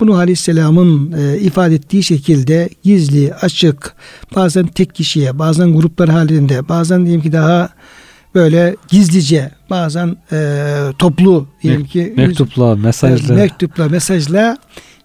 [0.00, 3.94] bunu Aleyhisselam'ın e, ifade ettiği şekilde gizli, açık,
[4.36, 7.68] bazen tek kişiye, bazen gruplar halinde, bazen diyelim ki daha
[8.34, 10.66] böyle gizlice bazen e,
[10.98, 14.58] toplu diyelim ki mektupla, mesajla e, mektupla, mesajla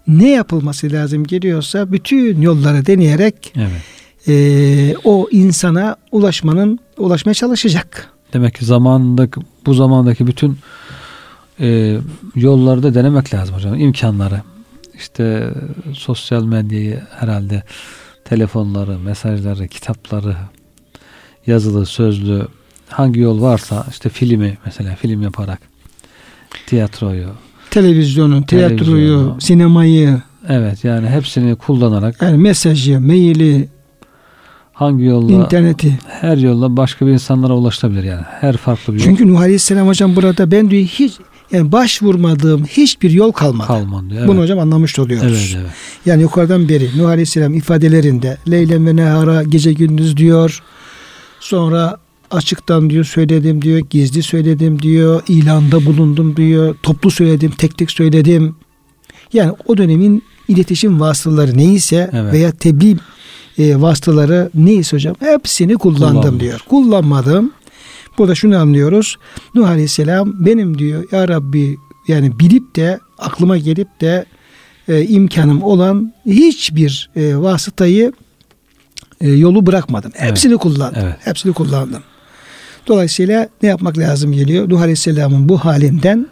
[0.06, 4.28] ne yapılması lazım geliyorsa bütün yolları deneyerek evet.
[4.28, 8.08] e, o insana ulaşmanın ulaşmaya çalışacak.
[8.32, 10.58] Demek ki zamandaki bu zamandaki bütün
[11.60, 11.98] e,
[12.34, 13.80] yolları da denemek lazım hocam.
[13.80, 14.40] imkanları.
[15.02, 15.50] İşte
[15.92, 17.62] sosyal medyayı herhalde
[18.24, 20.36] telefonları, mesajları, kitapları,
[21.46, 22.46] yazılı, sözlü
[22.88, 25.60] hangi yol varsa işte filmi mesela film yaparak
[26.66, 27.28] tiyatroyu,
[27.70, 33.68] televizyonu, tiyatroyu, televizyonu, sinemayı evet yani hepsini kullanarak yani mesajı, maili
[34.72, 38.22] hangi yolla interneti her yolla başka bir insanlara ulaşılabilir yani.
[38.40, 39.04] Her farklı bir yol.
[39.04, 41.12] Çünkü Nuh Aleyhisselam hocam burada ben diyor hiç
[41.52, 43.66] yani başvurmadığım hiçbir yol kalmadı.
[43.66, 44.14] Kalmadı.
[44.18, 44.28] Evet.
[44.28, 45.52] Bunu hocam anlamış oluyoruz.
[45.52, 45.72] Evet, evet.
[46.06, 50.62] Yani yukarıdan beri Nuh Aleyhisselam ifadelerinde Leylen ve Nehara gece gündüz diyor.
[51.40, 51.96] Sonra
[52.30, 58.56] açıktan diyor söyledim diyor, gizli söyledim diyor, ilanda bulundum diyor, toplu söyledim, tek tek söyledim.
[59.32, 62.32] Yani o dönemin iletişim vasıtaları neyse evet.
[62.32, 62.96] veya tebliğ
[63.58, 66.40] e, vasıtaları neyse hocam hepsini kullandım Kullanmış.
[66.40, 66.60] diyor.
[66.68, 67.52] Kullanmadım.
[68.18, 69.16] Burada şunu anlıyoruz.
[69.54, 71.76] Nuh Aleyhisselam benim diyor ya Rabbi
[72.08, 74.26] yani bilip de aklıma gelip de
[74.88, 78.12] e, imkanım olan hiçbir e, vasıtayı
[79.20, 80.12] e, yolu bırakmadım.
[80.16, 80.30] Evet.
[80.30, 81.02] Hepsini kullandım.
[81.04, 81.16] Evet.
[81.20, 82.02] Hepsini kullandım.
[82.86, 84.70] Dolayısıyla ne yapmak lazım geliyor?
[84.70, 86.26] Nuh Aleyhisselam'ın bu halinden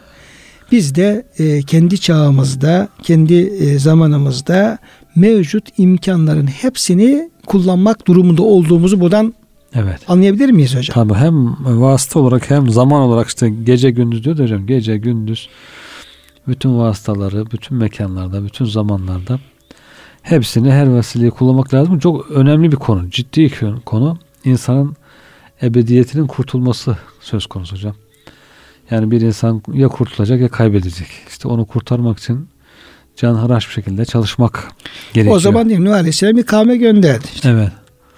[0.72, 4.78] biz de e, kendi çağımızda, kendi e, zamanımızda
[5.16, 9.34] mevcut imkanların hepsini kullanmak durumunda olduğumuzu buradan
[9.74, 10.00] Evet.
[10.08, 10.94] Anlayabilir miyiz hocam?
[10.94, 14.66] Tabii hem vasıta olarak hem zaman olarak işte gece gündüz diyor hocam.
[14.66, 15.48] Gece gündüz
[16.48, 19.40] bütün vasıtaları, bütün mekanlarda, bütün zamanlarda
[20.22, 21.98] hepsini her vesileyi kullanmak lazım.
[21.98, 23.10] Çok önemli bir konu.
[23.10, 23.50] Ciddi
[23.84, 24.18] konu.
[24.44, 24.96] İnsanın
[25.62, 27.94] ebediyetinin kurtulması söz konusu hocam.
[28.90, 31.08] Yani bir insan ya kurtulacak ya kaybedecek.
[31.28, 32.48] İşte onu kurtarmak için
[33.16, 34.72] canhıraş bir şekilde çalışmak
[35.12, 35.36] gerekiyor.
[35.36, 37.24] O zaman Nuh Aleyhisselam bir kavme gönderdi.
[37.34, 37.48] Işte.
[37.48, 37.72] Evet.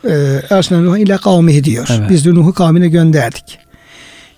[0.08, 1.88] Ee, Aslında Nuh ile kavmihi diyor.
[1.98, 2.10] Evet.
[2.10, 3.58] Biz de Nuh'u kavmine gönderdik.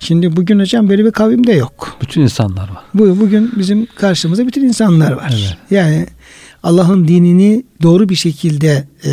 [0.01, 1.97] Şimdi bugün hocam böyle bir kavim de yok.
[2.01, 2.83] Bütün insanlar var.
[2.95, 5.31] Bu bugün bizim karşımızda bütün insanlar var.
[5.35, 5.57] Evet.
[5.71, 6.07] Yani
[6.63, 9.11] Allah'ın dinini doğru bir şekilde e,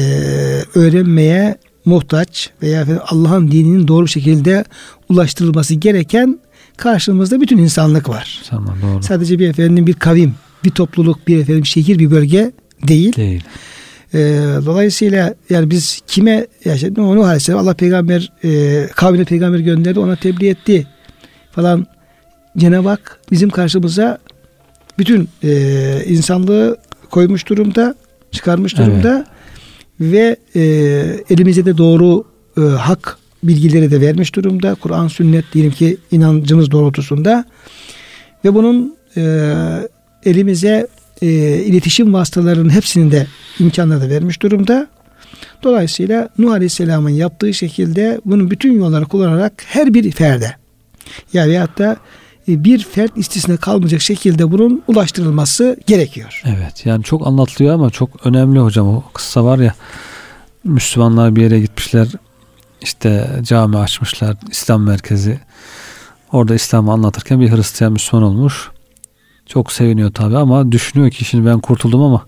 [0.75, 4.63] öğrenmeye muhtaç veya Allah'ın dininin doğru bir şekilde
[5.09, 6.39] ulaştırılması gereken
[6.77, 8.41] karşımızda bütün insanlık var.
[8.49, 9.03] Tamam, doğru.
[9.03, 10.33] Sadece bir efendim bir kavim,
[10.63, 12.51] bir topluluk, bir efendim şehir, bir bölge
[12.87, 13.15] değil.
[13.15, 13.43] Değil.
[14.13, 14.19] E,
[14.65, 16.97] dolayısıyla yani biz kime yaşadık?
[16.97, 20.87] Nuh Aleyhisselam Allah peygamber e, kavmine peygamber gönderdi ona tebliğ etti
[21.51, 21.87] falan.
[22.57, 24.17] Cenab-ı Hak bizim karşımıza
[24.99, 26.77] bütün e, insanlığı
[27.09, 27.95] koymuş durumda,
[28.31, 29.25] çıkarmış durumda
[30.01, 30.11] evet.
[30.13, 30.61] ve e,
[31.29, 32.23] elimize de doğru
[32.57, 34.75] e, hak bilgileri de vermiş durumda.
[34.75, 37.45] Kur'an, sünnet diyelim ki inancımız doğrultusunda
[38.45, 39.53] ve bunun e,
[40.25, 40.87] elimize
[41.21, 41.27] e,
[41.63, 43.27] iletişim vasıtalarının hepsinin de
[43.59, 44.87] imkanları vermiş durumda.
[45.63, 50.55] Dolayısıyla Nuh Aleyhisselam'ın yaptığı şekilde bunun bütün yolları kullanarak her bir ferde
[51.33, 51.97] yani veyahut da
[52.47, 56.41] e, bir fert istisna kalmayacak şekilde bunun ulaştırılması gerekiyor.
[56.45, 59.73] Evet yani çok anlatılıyor ama çok önemli hocam o kıssa var ya
[60.63, 62.07] Müslümanlar bir yere gitmişler
[62.81, 65.39] işte cami açmışlar İslam merkezi
[66.31, 68.71] orada İslam'ı anlatırken bir Hristiyan Müslüman olmuş
[69.51, 72.25] çok seviniyor tabi ama düşünüyor ki şimdi ben kurtuldum ama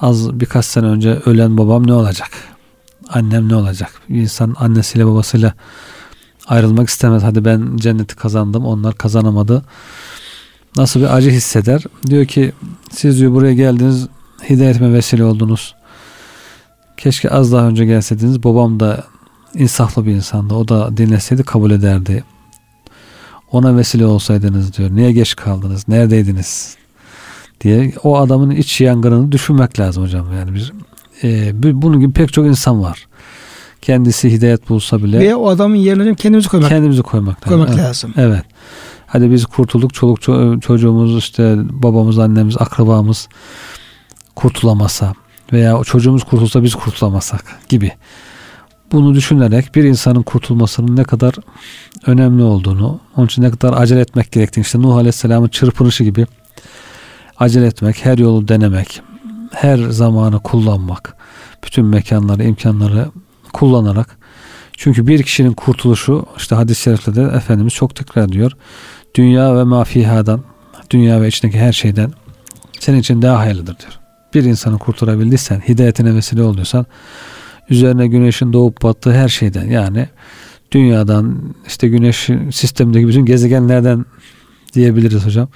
[0.00, 2.30] az birkaç sene önce ölen babam ne olacak?
[3.08, 4.00] Annem ne olacak?
[4.08, 5.54] Bir insan annesiyle babasıyla
[6.46, 7.22] ayrılmak istemez.
[7.22, 9.62] Hadi ben cenneti kazandım onlar kazanamadı.
[10.76, 11.84] Nasıl bir acı hisseder?
[12.06, 12.52] Diyor ki
[12.90, 14.08] siz diyor buraya geldiniz
[14.50, 15.74] hidayetime vesile oldunuz.
[16.96, 18.42] Keşke az daha önce gelseydiniz.
[18.44, 19.04] Babam da
[19.54, 20.54] insaflı bir insandı.
[20.54, 22.24] O da dinleseydi kabul ederdi
[23.54, 24.90] ona vesile olsaydınız diyor.
[24.92, 25.88] Niye geç kaldınız?
[25.88, 26.76] Neredeydiniz?
[27.64, 30.26] diye o adamın iç yangınını düşünmek lazım hocam.
[30.36, 30.72] Yani bir
[31.22, 33.06] e, bunun gibi pek çok insan var.
[33.82, 37.84] Kendisi hidayet bulsa bile ve o adamın yerine kendimizi koymak kendimizi koymak, koymak lazım.
[37.84, 38.14] lazım.
[38.16, 38.34] Evet.
[38.34, 38.44] evet.
[39.06, 39.94] Hadi biz kurtulduk.
[39.94, 40.22] Çoluk
[40.62, 43.28] çocuğumuz işte babamız, annemiz, akrabamız
[44.36, 45.14] kurtulamasa
[45.52, 47.92] veya çocuğumuz kurtulsa biz kurtulamasak gibi
[48.92, 51.34] bunu düşünerek bir insanın kurtulmasının ne kadar
[52.06, 56.26] önemli olduğunu, onun için ne kadar acele etmek gerektiğini, işte Nuh Aleyhisselam'ın çırpınışı gibi
[57.38, 59.02] acele etmek, her yolu denemek,
[59.52, 61.16] her zamanı kullanmak,
[61.64, 63.10] bütün mekanları, imkanları
[63.52, 64.18] kullanarak
[64.76, 68.52] çünkü bir kişinin kurtuluşu işte hadis-i şerifte de Efendimiz çok tekrar diyor.
[69.14, 70.40] Dünya ve mafihadan,
[70.90, 72.12] dünya ve içindeki her şeyden
[72.80, 73.98] senin için daha hayırlıdır diyor.
[74.34, 76.86] Bir insanı kurtarabildiysen, hidayetine vesile olduysan
[77.70, 80.08] üzerine güneşin doğup battığı her şeyden yani
[80.72, 84.04] dünyadan işte güneş sistemdeki bütün gezegenlerden
[84.74, 85.48] diyebiliriz hocam.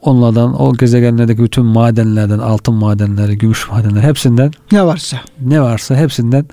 [0.00, 6.46] Onlardan o gezegenlerdeki bütün madenlerden altın madenleri, gümüş madenleri hepsinden ne varsa ne varsa hepsinden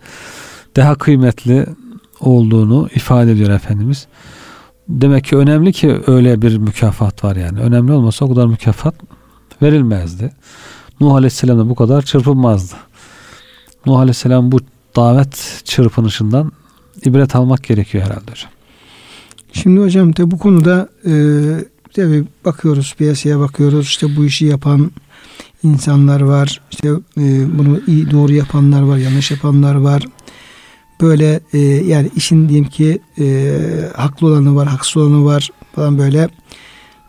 [0.75, 1.65] daha kıymetli
[2.19, 4.07] olduğunu ifade ediyor Efendimiz.
[4.89, 7.59] Demek ki önemli ki öyle bir mükafat var yani.
[7.59, 8.95] Önemli olmasa o kadar mükafat
[9.61, 10.31] verilmezdi.
[11.01, 12.75] Nuh Aleyhisselam da bu kadar çırpınmazdı.
[13.85, 14.59] Nuh Aleyhisselam bu
[14.95, 16.51] davet çırpınışından
[17.05, 18.51] ibret almak gerekiyor herhalde hocam.
[19.53, 21.13] Şimdi hocam tabi bu konuda e,
[21.95, 23.85] tabi bakıyoruz piyasaya bakıyoruz.
[23.85, 24.91] İşte bu işi yapan
[25.63, 26.61] insanlar var.
[26.71, 30.03] İşte e, bunu iyi doğru yapanlar var yanlış yapanlar var.
[31.01, 33.57] Böyle e, yani işin diyeyim ki e,
[33.95, 36.29] haklı olanı var haksız olanı var falan böyle.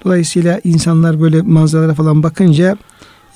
[0.05, 2.77] Dolayısıyla insanlar böyle manzaralara falan bakınca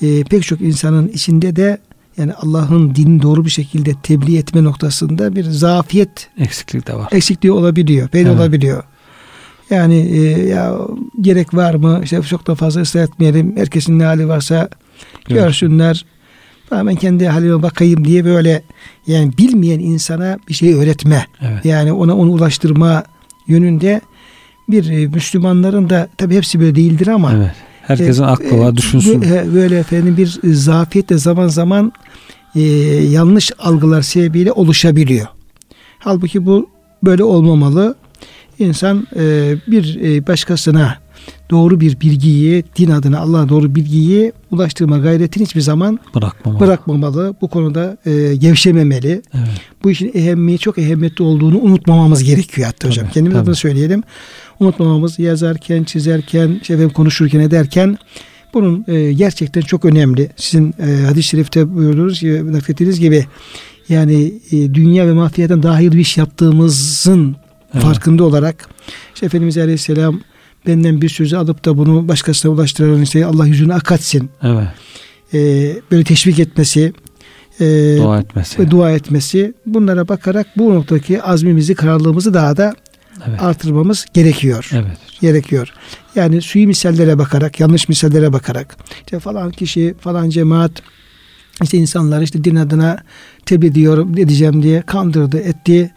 [0.03, 1.79] e, pek çok insanın içinde de
[2.19, 7.09] yani Allah'ın dini doğru bir şekilde tebliğ etme noktasında bir zafiyet eksiklik de var.
[7.13, 8.37] Eksikliği olabiliyor, belli evet.
[8.37, 8.85] olabiliyor.
[9.71, 10.79] Yani e, ya
[11.21, 12.01] gerek var mı?
[12.05, 13.57] İşte çok da fazla ısrar etmeyelim.
[13.57, 14.69] Herkesin ne hali varsa
[15.29, 15.29] evet.
[15.29, 16.05] görsünler.
[16.73, 18.63] Ben kendi halime bakayım diye böyle
[19.07, 21.27] yani bilmeyen insana bir şey öğretme.
[21.41, 21.65] Evet.
[21.65, 23.05] Yani ona onu ulaştırma
[23.47, 24.01] yönünde
[24.69, 27.55] bir e, Müslümanların da tabi hepsi böyle değildir ama evet.
[27.83, 29.25] Herkesin e, aklı var, düşünsün.
[29.55, 31.93] Böyle efendim bir zafiyet de zaman zaman
[32.57, 32.63] e,
[33.11, 35.27] yanlış algılar sebebiyle oluşabiliyor.
[35.99, 36.69] Halbuki bu
[37.03, 37.95] böyle olmamalı.
[38.59, 40.99] İnsan e, bir e, başkasına
[41.51, 46.61] doğru bir bilgiyi, din adına Allah'a doğru bilgiyi ulaştırma gayretini hiçbir zaman bırakmamalı.
[46.61, 47.35] bırakmamalı.
[47.41, 49.23] Bu konuda e, gevşememeli.
[49.35, 49.49] Evet.
[49.85, 53.05] Bu işin ehemmiyeti çok ehemmiyetli olduğunu unutmamamız gerekiyor hatta hocam.
[53.05, 53.43] Tabii, Kendimiz tabii.
[53.43, 54.03] adına söyleyelim.
[54.61, 57.99] Unutmamamız yazarken, çizerken, işte konuşurken ederken
[58.57, 60.31] bunun e, gerçekten çok önemli.
[60.37, 63.27] Sizin e, hadis-i şerifte buyurduğunuz gibi, naklettiğiniz gibi
[63.89, 67.37] yani e, dünya ve mahfiyetten dahil bir iş yaptığımızın
[67.75, 67.85] evet.
[67.85, 68.69] farkında olarak
[69.15, 70.21] işte Efendimiz Aleyhisselam
[70.67, 74.29] benden bir sözü alıp da bunu başkasına ulaştıran işte Allah yüzünü akatsın.
[74.43, 74.69] Evet.
[75.35, 75.39] E,
[75.91, 76.93] böyle teşvik etmesi,
[77.61, 77.65] e,
[77.99, 78.71] dua etmesi.
[78.71, 79.55] Dua etmesi.
[79.67, 82.75] Bunlara bakarak bu noktadaki azmimizi, kararlılığımızı daha da
[83.29, 83.43] evet.
[83.43, 84.71] artırmamız gerekiyor.
[84.73, 84.99] Evet.
[85.21, 85.73] Gerekiyor.
[86.15, 90.83] Yani suyu misallere bakarak, yanlış misallere bakarak işte falan kişi, falan cemaat
[91.63, 92.99] işte insanlar işte din adına
[93.47, 95.91] tebliğ ediyorum, edeceğim diye kandırdı, etti.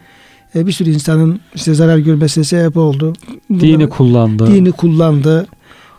[0.54, 3.12] E, bir sürü insanın işte zarar görmesine sebep oldu.
[3.50, 4.46] Bunlar, dini kullandı.
[4.46, 5.46] Dini kullandı.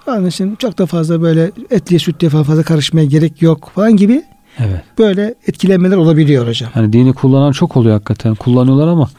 [0.08, 4.24] Onun için çok da fazla böyle etliye sütlüye falan fazla karışmaya gerek yok falan gibi
[4.60, 4.82] Evet.
[5.00, 6.72] Böyle etkilenmeler olabiliyor hocam.
[6.74, 8.36] Hani dini kullanan çok oluyor hakikaten.
[8.36, 9.10] Kullanıyorlar ama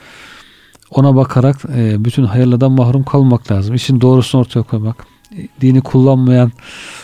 [0.94, 3.74] ona bakarak e, bütün hayırlardan mahrum kalmak lazım.
[3.74, 5.06] İşin doğrusunu ortaya koymak.
[5.60, 6.52] Dini kullanmayan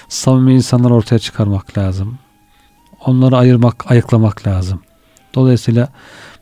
[0.08, 2.18] samimi insanlar ortaya çıkarmak lazım.
[3.06, 4.80] Onları ayırmak, ayıklamak lazım.
[5.34, 5.88] Dolayısıyla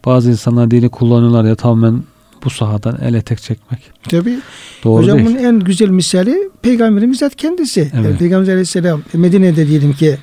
[0.05, 2.03] bazı insanlar dini kullanıyorlar ya tamamen
[2.45, 3.81] bu sahadan ele tek çekmek.
[4.03, 4.39] Tabi.
[4.85, 5.29] Doğru Hocam değil.
[5.29, 7.81] bunun en güzel misali Peygamberimiz zaten kendisi.
[7.81, 7.95] Evet.
[7.95, 10.19] Yani Peygamber Aleyhisselam Medine'de diyelim ki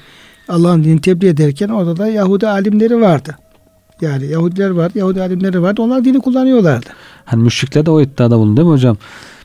[0.47, 3.37] Allah'ın dinini tebliğ ederken orada da Yahudi alimleri vardı.
[4.01, 5.81] Yani Yahudiler vardı, Yahudi alimleri vardı.
[5.81, 6.89] Onlar dini kullanıyorlardı.
[7.25, 8.97] Hani müşrikler de o iddiada bulundu değil mi hocam?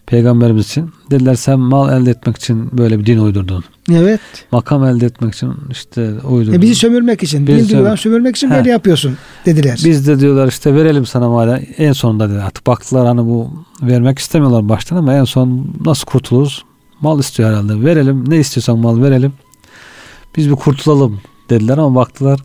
[0.07, 0.91] Peygamberimiz için.
[1.11, 3.65] Dediler sen mal elde etmek için böyle bir din uydurdun.
[3.93, 4.21] Evet.
[4.53, 6.59] Makam elde etmek için işte uydurdun.
[6.59, 7.97] E bizi sömürmek için, bizi din sömür...
[7.97, 8.55] sömürmek için He.
[8.55, 9.81] böyle yapıyorsun dediler.
[9.85, 11.75] Biz de diyorlar işte verelim sana mali.
[11.79, 13.51] En sonunda dedi artık baktılar hani bu
[13.83, 16.65] vermek istemiyorlar baştan ama en son nasıl kurtuluruz?
[17.01, 17.85] Mal istiyor herhalde.
[17.85, 18.31] Verelim.
[18.31, 19.33] Ne istiyorsan mal verelim.
[20.37, 22.41] Biz bir kurtulalım dediler ama baktılar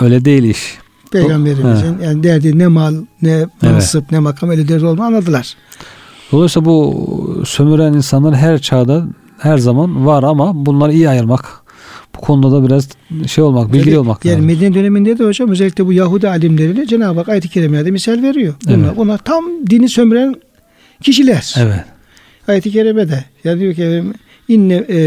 [0.00, 0.78] öyle değil iş.
[1.20, 4.12] Peygamberimizin yani derdi ne mal ne mansıp evet.
[4.12, 5.54] ne makam öyle derdi olduğunu anladılar.
[6.32, 9.04] Dolayısıyla bu sömüren insanlar her çağda
[9.38, 11.64] her zaman var ama bunları iyi ayırmak
[12.16, 12.88] bu konuda da biraz
[13.26, 14.48] şey olmak, bilgili yani, olmak yani lazım.
[14.48, 18.54] Yani Medine döneminde de hocam özellikle bu Yahudi alimleriyle Cenab-ı Hak ayet-i kerimelerde misal veriyor.
[18.66, 18.96] Bunlar, evet.
[18.96, 20.34] bunlar tam dini sömüren
[21.02, 21.54] kişiler.
[21.58, 21.84] Evet.
[22.48, 24.04] Ayet-i kerimede yani diyor ki
[24.48, 24.98] inne e,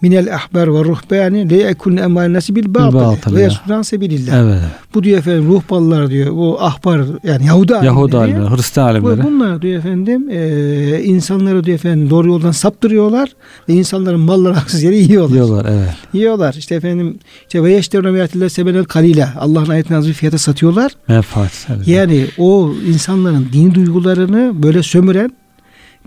[0.00, 4.34] minel ahbar ve ruhbani le yekun emal nasi bil batıl ve yasuddan sebilillah.
[4.42, 4.60] Evet.
[4.94, 6.36] Bu diyor efendim ruhballar diyor.
[6.36, 7.72] Bu ahbar yani Yahudi.
[7.72, 9.22] Yahudi alimleri, Hristiyan alimleri.
[9.22, 13.32] Bunlar diyor efendim e, insanları diyor efendim doğru yoldan saptırıyorlar
[13.68, 15.34] ve insanların malları haksız yere yiyorlar.
[15.34, 15.94] Yiyorlar evet.
[16.12, 16.54] Yiyorlar.
[16.58, 19.28] İşte efendim işte ve yeşterune biyatille sebenel kalile.
[19.38, 20.92] Allah'ın ayetini az bir fiyata satıyorlar.
[21.08, 21.66] Menfaat.
[21.76, 21.88] Evet.
[21.88, 25.30] Yani o insanların din duygularını böyle sömüren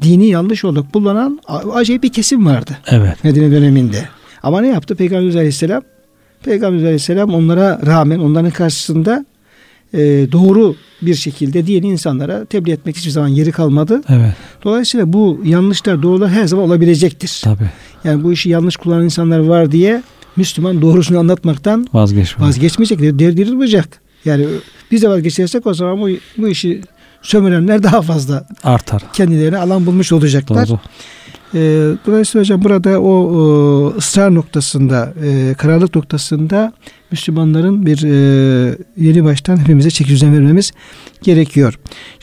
[0.01, 1.39] dini yanlış olarak kullanan
[1.73, 2.77] acayip bir kesim vardı.
[2.87, 3.23] Evet.
[3.23, 4.07] Medine döneminde.
[4.43, 5.81] Ama ne yaptı Peygamber Aleyhisselam?
[6.43, 9.25] Peygamber Aleyhisselam onlara rağmen onların karşısında
[9.93, 9.99] e,
[10.31, 14.01] doğru bir şekilde diğer insanlara tebliğ etmek hiçbir zaman yeri kalmadı.
[14.09, 14.33] Evet.
[14.63, 17.41] Dolayısıyla bu yanlışlar doğrular her zaman olabilecektir.
[17.43, 17.69] Tabii.
[18.03, 20.03] Yani bu işi yanlış kullanan insanlar var diye
[20.35, 22.45] Müslüman doğrusunu anlatmaktan Vazgeçme.
[22.45, 22.99] vazgeçmeyecek.
[22.99, 24.01] Derdiri duracak.
[24.25, 24.45] Yani
[24.91, 26.81] biz de vazgeçersek o zaman bu, bu işi
[27.21, 29.03] sömürenler daha fazla artar.
[29.13, 30.67] Kendilerine alan bulmuş olacaklar.
[30.67, 30.79] Doğru.
[31.53, 31.59] E,
[32.05, 36.73] dolayısıyla hocam burada o, o ısrar noktasında, e, kararlılık noktasında
[37.11, 40.71] Müslümanların bir e, yeni baştan hepimize çeki düzen vermemiz
[41.21, 41.79] gerekiyor.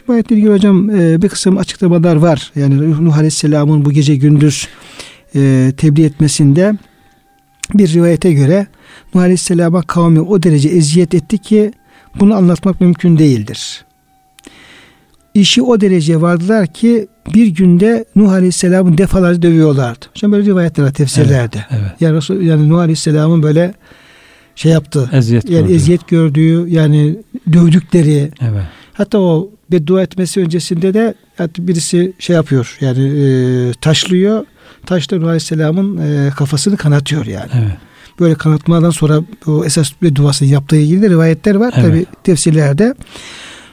[0.08, 2.52] Bu ayetle ilgili hocam e, bir kısım açıklamalar var.
[2.56, 4.68] Yani Nuh Aleyhisselam'ın bu gece gündüz
[5.34, 6.74] e, tebliğ etmesinde
[7.74, 8.66] bir rivayete göre
[9.14, 11.72] Nuh Aleyhisselam'a kavmi o derece eziyet etti ki
[12.20, 13.84] bunu anlatmak mümkün değildir.
[15.38, 20.06] İşi o derece vardılar ki bir günde Nuh Aleyhisselam'ın defalarca dövüyorlardı.
[20.14, 21.64] Hocam böyle rivayetler var tefsirlerde.
[21.70, 21.90] Evet, evet.
[22.00, 23.74] Yani, Resul, yani Nuh Aleyhisselam'ın böyle
[24.56, 25.10] şey yaptı.
[25.12, 25.74] Eziyet yani gördü.
[25.74, 27.16] eziyet gördüğü yani
[27.52, 28.62] dövdükleri Evet.
[28.92, 34.44] hatta o beddua etmesi öncesinde de hatta birisi şey yapıyor yani e, taşlıyor.
[34.86, 37.50] Taşla Nuh Aleyhisselam'ın e, kafasını kanatıyor yani.
[37.54, 37.76] Evet.
[38.20, 41.86] Böyle kanatmadan sonra o esas bedduasını yaptığı ilgili de rivayetler var Evet.
[41.86, 42.94] tabi tefsirlerde.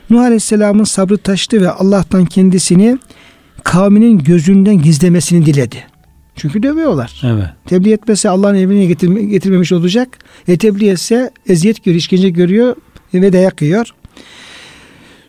[0.09, 2.97] Nuh Aleyhisselam'ın sabrı taştı ve Allah'tan kendisini
[3.63, 5.83] kavminin gözünden gizlemesini diledi.
[6.35, 7.21] Çünkü dövüyorlar.
[7.23, 7.47] Evet.
[7.65, 10.17] Tebliğ etmese Allah'ın emrine getirme, getirmemiş olacak.
[10.47, 12.75] E tebliğ etse eziyet görüyor, işkence görüyor
[13.13, 13.89] ve dayak yiyor.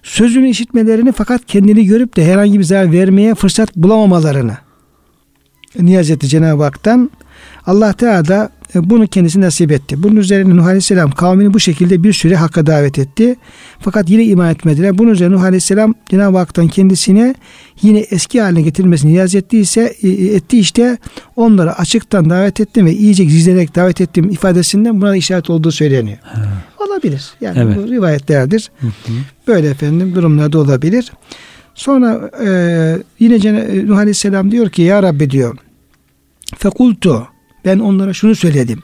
[0.02, 4.56] Sözünü işitmelerini fakat kendini görüp de herhangi bir zarar vermeye fırsat bulamamalarını
[5.78, 7.10] niyaz etti Cenab-ı Hak'tan.
[7.66, 10.02] Allah Teala da bunu kendisi nasip etti.
[10.02, 13.36] Bunun üzerine Nuh Aleyhisselam kavmini bu şekilde bir süre hakka davet etti.
[13.80, 14.98] Fakat yine iman etmediler.
[14.98, 17.34] Bunun üzerine Nuh Aleyhisselam Cenab-ı Hak'tan kendisine
[17.82, 20.98] yine eski haline getirmesini niyaz ettiyse e, etti işte
[21.36, 26.18] onları açıktan davet ettim ve iyice gizlenerek davet ettim ifadesinden buna da işaret olduğu söyleniyor.
[26.22, 26.42] Ha.
[26.78, 27.30] Olabilir.
[27.40, 27.76] Yani Evet.
[27.76, 28.70] bu rivayetlerdir.
[28.80, 29.12] Hı hı.
[29.48, 31.12] Böyle efendim durumlarda olabilir.
[31.74, 32.48] Sonra e,
[33.18, 35.56] yine Nuh Aleyhisselam diyor ki Ya Rabbi diyor
[36.58, 37.28] Fekultu
[37.66, 38.82] ben onlara şunu söyledim.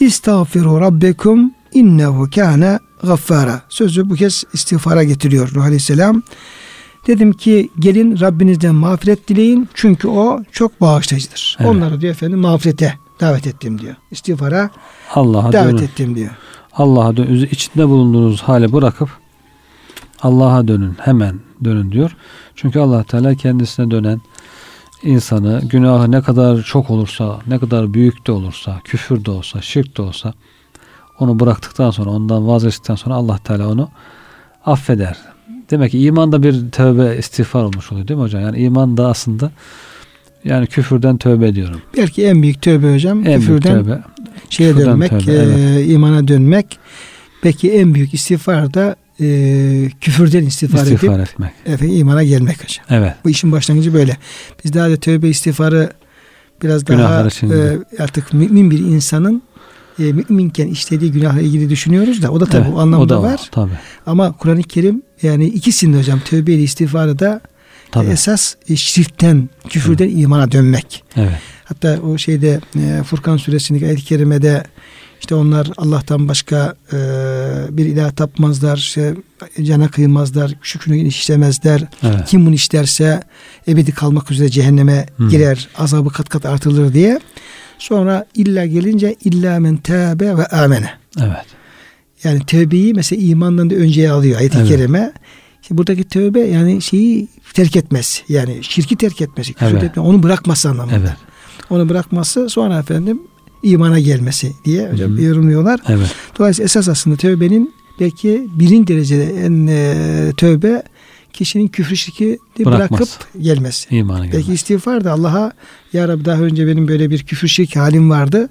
[0.00, 3.62] İstağfiru rabbekum innehu kâne gaffara.
[3.68, 6.22] Sözü bu kez istiğfara getiriyor Nuh Aleyhisselam.
[7.06, 11.56] Dedim ki gelin Rabbinizden mağfiret dileyin çünkü o çok bağışlayıcıdır.
[11.60, 11.70] Evet.
[11.70, 13.94] Onları diyor efendim mağfirete davet ettim diyor.
[14.10, 14.70] İstiğfara
[15.14, 15.82] Allah'a davet dönün.
[15.82, 16.30] ettim diyor.
[16.72, 17.48] Allah'a dönün.
[17.50, 19.08] İçinde bulunduğunuz hale bırakıp
[20.22, 20.94] Allah'a dönün.
[20.98, 22.16] Hemen dönün diyor.
[22.54, 24.20] Çünkü Allah Teala kendisine dönen
[25.02, 29.96] insanı günahı ne kadar çok olursa, ne kadar büyük de olursa, küfür de olsa, şirk
[29.96, 30.32] de olsa
[31.18, 33.90] onu bıraktıktan sonra, ondan vazgeçtikten sonra Allah Teala onu
[34.66, 35.16] affeder.
[35.70, 38.42] Demek ki iman da bir tövbe istiğfar olmuş oluyor değil mi hocam?
[38.42, 39.50] Yani iman da aslında
[40.44, 41.82] yani küfürden tövbe ediyorum.
[41.96, 44.02] Belki en büyük tövbe hocam En küfürden tövbe.
[44.50, 45.90] şeye Küfürden dönmek, tövbe, e, evet.
[45.90, 46.78] imana dönmek.
[47.42, 51.50] Peki en büyük istiğfar da e, küfürden istiğfar, İstiğfar edip etmek.
[51.66, 52.84] efendim, imana gelmek hocam.
[52.90, 53.14] Evet.
[53.24, 54.16] Bu işin başlangıcı böyle.
[54.64, 55.92] Biz daha da tövbe istiğfarı
[56.62, 57.54] biraz daha Günahları şimdi.
[57.98, 59.42] e, artık mümin bir insanın
[59.98, 63.40] e, müminken işlediği günahla ilgili düşünüyoruz da o da tabii Evet, o anlamda da var.
[63.52, 63.70] Tabii.
[64.06, 67.40] Ama Kur'an-ı Kerim yani ikisinde hocam tövbe ile istiğfarı da
[67.90, 68.06] Tabii.
[68.10, 71.04] esas e, şirkten, küfürden imana dönmek.
[71.16, 71.38] Evet.
[71.64, 74.62] Hatta o şeyde e, Furkan suresindeki ayet-i kerimede
[75.20, 76.96] işte onlar Allah'tan başka e,
[77.70, 79.14] bir ilah tapmazlar, işte,
[79.62, 81.84] cana kıymazlar, şükrünü işlemezler.
[82.02, 82.24] Evet.
[82.26, 83.22] Kim bunu işlerse
[83.68, 85.28] ebedi kalmak üzere cehenneme Hı.
[85.28, 87.20] girer, azabı kat kat artırılır diye.
[87.78, 90.90] Sonra illa gelince illa men tâbe ve amene.
[91.20, 91.46] Evet.
[92.24, 94.68] Yani tövbeyi mesela imandan da önceye alıyor ayet-i Evet.
[94.68, 95.12] kerime.
[95.62, 98.22] Şimdi buradaki tövbe yani şeyi terk etmez.
[98.28, 99.82] Yani şirki terk etmesi, küfür Evet.
[99.82, 100.96] etmesi, onu bırakması anlamında.
[100.96, 101.16] Evet.
[101.70, 103.22] Onu bırakması sonra efendim
[103.62, 105.22] imana gelmesi diye hocam Hı hı.
[105.22, 105.80] yorumluyorlar.
[105.88, 106.14] Evet.
[106.38, 110.82] Dolayısıyla esas aslında tövbenin belki birinci derecede en e, tövbe
[111.32, 113.08] kişinin küfür şirki bırakıp
[113.40, 113.96] gelmesi.
[113.96, 114.48] İmana Belki gelmek.
[114.48, 115.52] istiğfar da Allah'a
[115.92, 118.48] ya Rabbi daha önce benim böyle bir küfür şirk halim vardı.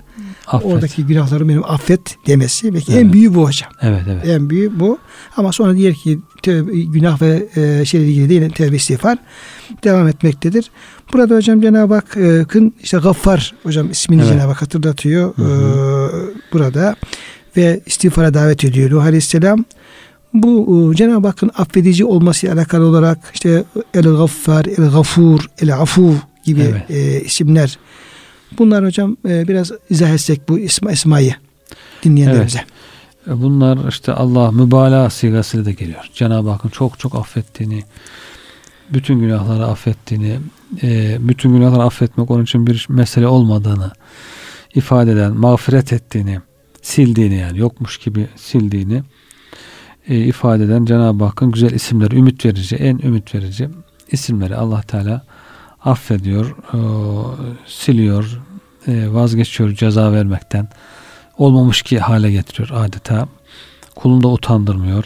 [0.48, 0.72] Affet.
[0.72, 2.74] Oradaki günahlarımı benim affet demesi.
[2.74, 3.13] Belki en Evet.
[3.13, 3.70] büyüğü bu hocam.
[3.82, 4.28] Evet evet.
[4.28, 4.98] En büyüğü bu.
[5.38, 9.17] Ama sonra diğer ki tövbe, günah ve e, şeyle ilgili değil tövbe istiğfar
[9.84, 10.71] devam etmektedir.
[11.13, 14.32] Burada hocam Cenab-ı Hakk'ın işte Gaffar hocam ismini Evet.
[14.32, 16.95] Cenab-ı Hak hatırlatıyor Hı e, burada
[17.58, 19.65] ve istiğfara davet ediyor Nuh Aleyhisselam.
[20.34, 26.15] Bu e, Cenab-ı Hakk'ın affedici olması alakalı olarak işte El Gaffar, El Gafur, El Afu
[26.43, 26.91] gibi Evet.
[26.91, 27.80] e, isimler.
[28.60, 31.36] Bunlar hocam e, biraz izah etsek bu isma, esmayı
[32.04, 32.60] dinleyenlerimize.
[32.60, 32.76] E,
[33.27, 36.09] Bunlar işte Allah mübalağa sigasıyla da geliyor.
[36.13, 37.83] Cenab-ı Hakk'ın çok çok affettiğini,
[38.89, 40.39] bütün günahları affettiğini,
[40.83, 43.91] e, bütün günahları affetmek onun için bir mesele olmadığını
[44.75, 46.39] ifade eden, mağfiret ettiğini,
[46.82, 49.03] sildiğini yani yokmuş gibi sildiğini
[50.07, 53.69] e, ifade eden Cenab-ı Hakk'ın güzel isimleri, ümit verici, en ümit verici
[54.11, 55.25] isimleri Allah Teala
[55.86, 56.80] affediyor, e,
[57.67, 58.41] siliyor,
[58.88, 60.67] e, vazgeçiyor ceza vermekten
[61.38, 63.27] olmamış ki hale getiriyor adeta.
[63.95, 65.03] Kulunu da utandırmıyor.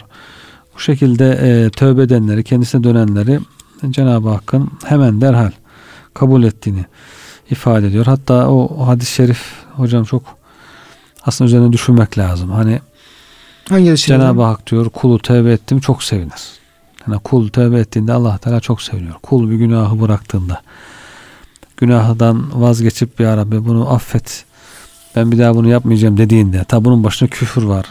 [0.74, 3.40] Bu şekilde e, tövbe edenleri, kendisine dönenleri
[3.90, 5.50] Cenab-ı Hakk'ın hemen derhal
[6.14, 6.84] kabul ettiğini
[7.50, 8.06] ifade ediyor.
[8.06, 10.22] Hatta o, hadis-i şerif hocam çok
[11.26, 12.50] aslında üzerine düşünmek lazım.
[12.50, 12.80] Hani
[13.68, 16.42] Hangi Cenab-ı Hak diyor kulu tövbe ettim çok sevinir.
[17.06, 19.14] Yani kul tövbe ettiğinde Allah Teala çok seviniyor.
[19.22, 20.62] Kul bir günahı bıraktığında
[21.76, 24.44] günahdan vazgeçip ya Rabbi bunu affet.
[25.16, 27.86] Ben bir daha bunu yapmayacağım dediğinde tabi bunun başında küfür var.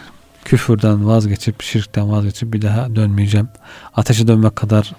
[0.45, 3.47] Küfürden vazgeçip şirkten vazgeçip bir daha dönmeyeceğim.
[3.95, 4.91] Ateşe dönmek kadar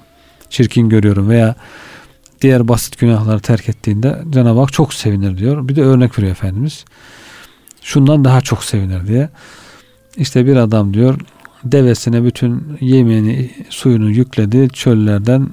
[0.50, 1.54] çirkin görüyorum veya
[2.40, 5.68] diğer basit günahları terk ettiğinde Cenab-ı Hak çok sevinir diyor.
[5.68, 6.84] Bir de örnek veriyor Efendimiz.
[7.82, 9.28] Şundan daha çok sevinir diye.
[10.16, 11.20] İşte bir adam diyor
[11.64, 15.48] devesine bütün yemeğini suyunu yükledi çöllerden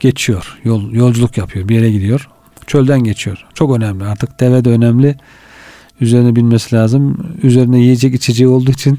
[0.00, 0.58] geçiyor.
[0.64, 2.28] Yol, yolculuk yapıyor bir yere gidiyor.
[2.66, 3.46] Çölden geçiyor.
[3.54, 5.16] Çok önemli artık deve de önemli.
[6.00, 7.16] Üzerine binmesi lazım.
[7.42, 8.98] Üzerine yiyecek içeceği olduğu için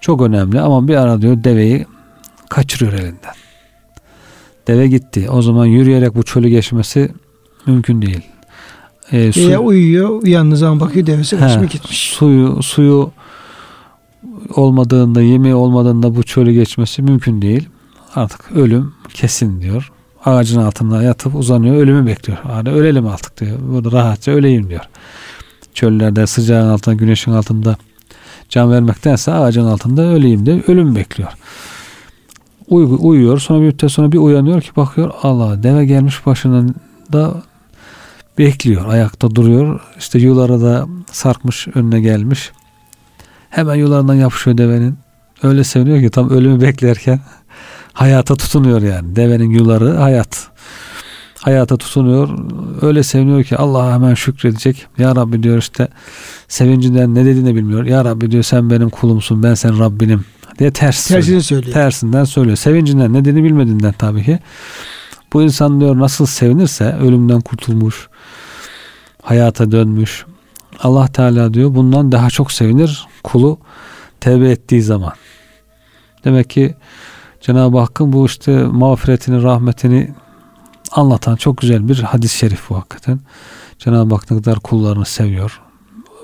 [0.00, 1.86] çok önemli ama bir ara diyor deveyi
[2.48, 3.34] kaçırıyor elinden.
[4.66, 5.30] Deve gitti.
[5.30, 7.10] O zaman yürüyerek bu çölü geçmesi
[7.66, 8.20] mümkün değil.
[9.12, 12.10] Ee, su, Veya uyuyor, uyandığı zaman bakıyor devesi kaçma gitmiş.
[12.10, 13.10] Suyu, suyu
[14.54, 17.68] olmadığında, yemeği olmadığında bu çölü geçmesi mümkün değil.
[18.14, 19.92] Artık ölüm kesin diyor.
[20.24, 22.38] Ağacın altında yatıp uzanıyor, ölümü bekliyor.
[22.42, 23.58] Hani ölelim artık diyor.
[23.62, 24.88] Burada rahatça öleyim diyor.
[25.74, 27.76] Çöllerde, sıcağın altında, güneşin altında
[28.48, 31.32] can vermektense ağacın altında öleyim diye ölüm bekliyor.
[32.68, 33.38] Uy, uyuyor.
[33.38, 36.74] Sonra bir müddet sonra bir uyanıyor ki bakıyor Allah deve gelmiş başının
[37.12, 37.34] da
[38.38, 38.88] bekliyor.
[38.88, 39.80] Ayakta duruyor.
[39.98, 42.50] İşte yuları da sarkmış önüne gelmiş.
[43.50, 44.98] Hemen yularından yapışıyor devenin.
[45.42, 47.20] Öyle seviniyor ki tam ölümü beklerken
[47.92, 49.16] hayata tutunuyor yani.
[49.16, 50.48] Devenin yuları hayat.
[51.40, 52.28] Hayata tutunuyor.
[52.82, 54.86] Öyle seviniyor ki Allah hemen şükredecek.
[54.98, 55.88] Ya Rabbi diyor işte
[56.48, 57.84] sevincinden ne dediğini bilmiyor.
[57.84, 60.24] Ya Rabbi diyor sen benim kulumsun ben senin Rabbinim
[60.58, 61.72] diye ters Tersini söylüyor.
[61.72, 62.56] Tersinden söylüyor.
[62.56, 64.38] Sevincinden ne dediğini bilmediğinden tabii ki.
[65.32, 68.08] Bu insan diyor nasıl sevinirse ölümden kurtulmuş,
[69.22, 70.24] hayata dönmüş.
[70.82, 73.58] Allah Teala diyor bundan daha çok sevinir kulu
[74.20, 75.12] tevbe ettiği zaman.
[76.24, 76.74] Demek ki
[77.40, 80.10] Cenab-ı Hakk'ın bu işte mağfiretini, rahmetini
[80.92, 83.20] anlatan çok güzel bir hadis-i şerif bu hakikaten.
[83.78, 85.60] Cenab-ı Hak ne kadar kullarını seviyor.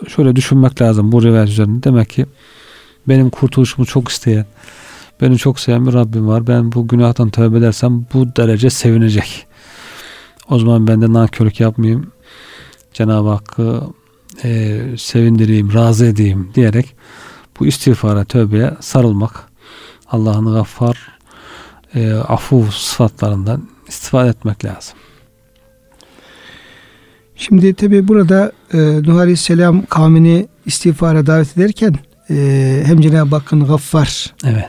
[0.09, 1.83] Şöyle düşünmek lazım bu rivayet üzerinde.
[1.83, 2.27] Demek ki
[3.09, 4.47] benim kurtuluşumu çok isteyen,
[5.21, 6.47] beni çok seven bir Rabbim var.
[6.47, 9.47] Ben bu günahtan tövbe edersem bu derece sevinecek.
[10.51, 12.12] O zaman ben de nankörlük yapmayayım.
[12.93, 13.83] Cenab-ı Hakk'ı
[14.45, 16.95] e, sevindireyim, razı edeyim diyerek
[17.61, 19.49] bu istiğfara, tövbeye sarılmak,
[20.11, 21.19] Allah'ın gaffar,
[21.95, 24.99] e, afu sıfatlarından istifade etmek lazım.
[27.37, 31.95] Şimdi tabi burada e, Nuh Aleyhisselam kavmini istiğfara davet ederken
[32.30, 34.68] e, hem Cenab-ı Hakk'ın gaffar evet.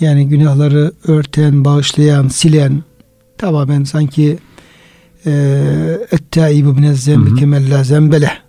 [0.00, 2.82] yani günahları örten, bağışlayan, silen
[3.38, 4.38] tamamen sanki
[6.12, 8.42] ettaibu minezzembi kemella zembele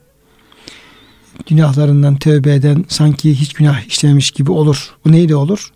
[1.47, 4.95] günahlarından tövbe eden sanki hiç günah işlemiş gibi olur.
[5.05, 5.71] Bu neyle olur?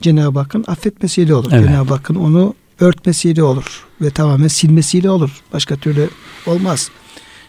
[0.00, 1.50] Cenab-ı Hakk'ın affetmesiyle olur.
[1.52, 1.68] Evet.
[1.68, 5.41] Cenab-ı Hakk'ın onu örtmesiyle olur ve tamamen silmesiyle olur.
[5.53, 6.09] Başka türlü
[6.45, 6.89] olmaz.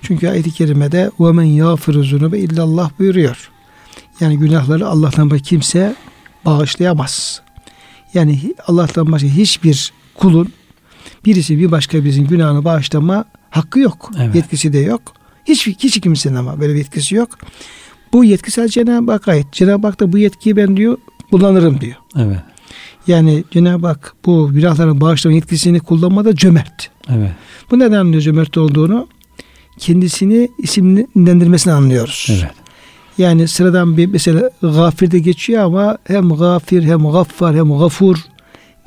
[0.02, 3.50] Çünkü ayet-i kerimede وَمَنْ يَغْفِرُ زُنُوبَ illallah buyuruyor.
[4.20, 5.96] Yani günahları Allah'tan başka kimse
[6.44, 7.42] bağışlayamaz.
[8.14, 10.52] Yani Allah'tan başka hiçbir kulun
[11.24, 14.10] birisi bir başka bizim günahını bağışlama hakkı yok.
[14.18, 14.34] Evet.
[14.34, 15.02] Yetkisi de yok.
[15.44, 17.38] Hiç, hiç kimsenin ama böyle bir yetkisi yok.
[18.12, 19.52] Bu yetki sadece Cenab-ı Hakk'a ait.
[19.52, 20.98] Cenab-ı Hak da bu yetkiyi ben diyor
[21.30, 21.96] kullanırım diyor.
[22.16, 22.38] Evet.
[23.07, 26.89] Yani Cenab-ı Hak bu günahların bağışlama yetkisini kullanmada cömert.
[27.09, 27.31] Evet.
[27.71, 29.07] Bu neden anlıyor cömert olduğunu?
[29.79, 32.27] Kendisini isimlendirmesini anlıyoruz.
[32.29, 32.51] Evet.
[33.17, 38.17] Yani sıradan bir mesela gafirde geçiyor ama hem gafir hem gaffar hem gafur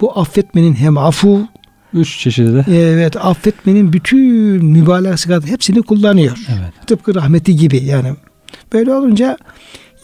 [0.00, 1.48] bu affetmenin hem afu
[1.94, 2.64] Üç çeşidi de.
[2.68, 6.38] Evet affetmenin bütün mübalağa sıkıntı hepsini kullanıyor.
[6.48, 6.86] Evet.
[6.86, 8.14] Tıpkı rahmeti gibi yani.
[8.72, 9.38] Böyle olunca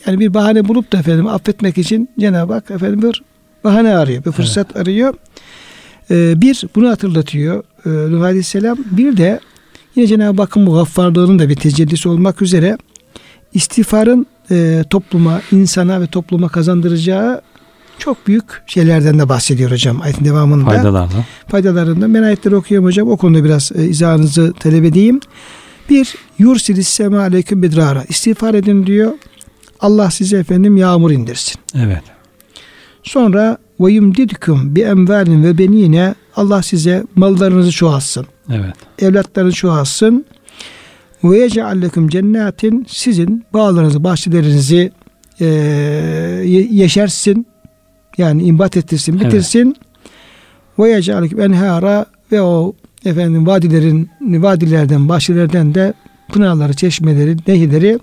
[0.07, 3.23] yani bir bahane bulup da efendim affetmek için Cenab-ı Hak efendim bir
[3.65, 4.25] bahane arıyor.
[4.25, 4.83] Bir fırsat evet.
[4.83, 5.15] arıyor.
[6.11, 8.79] Ee, bir bunu hatırlatıyor ee, Nuh Aleyhisselam.
[8.91, 9.41] Bir de
[9.95, 12.79] yine Cenab-ı Hakk'ın bu gaffarlığının da bir tecellisi olmak üzere
[13.55, 17.41] istiğfarın e, topluma, insana ve topluma kazandıracağı
[17.99, 20.65] çok büyük şeylerden de bahsediyor hocam ayetin devamında.
[20.65, 21.25] Faydalardan.
[21.49, 22.15] Faydalarından.
[22.15, 23.11] Ben ayetleri okuyorum hocam.
[23.11, 25.21] O konuda biraz e, izahınızı talep edeyim.
[25.91, 28.05] Bir, yursilis sema aleyküm bidrara.
[28.09, 29.13] İstiğfar edin diyor.
[29.81, 31.55] Allah size efendim yağmur indirsin.
[31.75, 32.03] Evet.
[33.03, 38.27] Sonra ve yumdidkum bi emvalin ve benine Allah size mallarınızı çoğalsın.
[38.51, 38.75] Evet.
[38.99, 40.27] Evlatlarınızı çoğalsın.
[41.25, 44.93] Ve yec'allekum cennetin sizin bağlarınızı, bahçelerinizi
[45.41, 45.47] e,
[46.71, 47.47] yeşersin.
[48.19, 49.77] Yani imbat ettirsin, bitirsin.
[50.79, 50.97] Ve evet.
[50.97, 52.75] yec'allekum enhara ve o
[53.05, 55.95] efendim vadilerin vadilerden, bahçelerden de
[56.29, 57.99] pınarları, çeşmeleri, nehirleri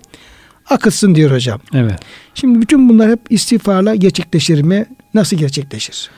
[0.70, 1.60] akıtsın diyor hocam.
[1.74, 2.00] Evet.
[2.34, 4.86] Şimdi bütün bunlar hep istiğfarla gerçekleşir mi?
[5.14, 6.10] Nasıl gerçekleşir?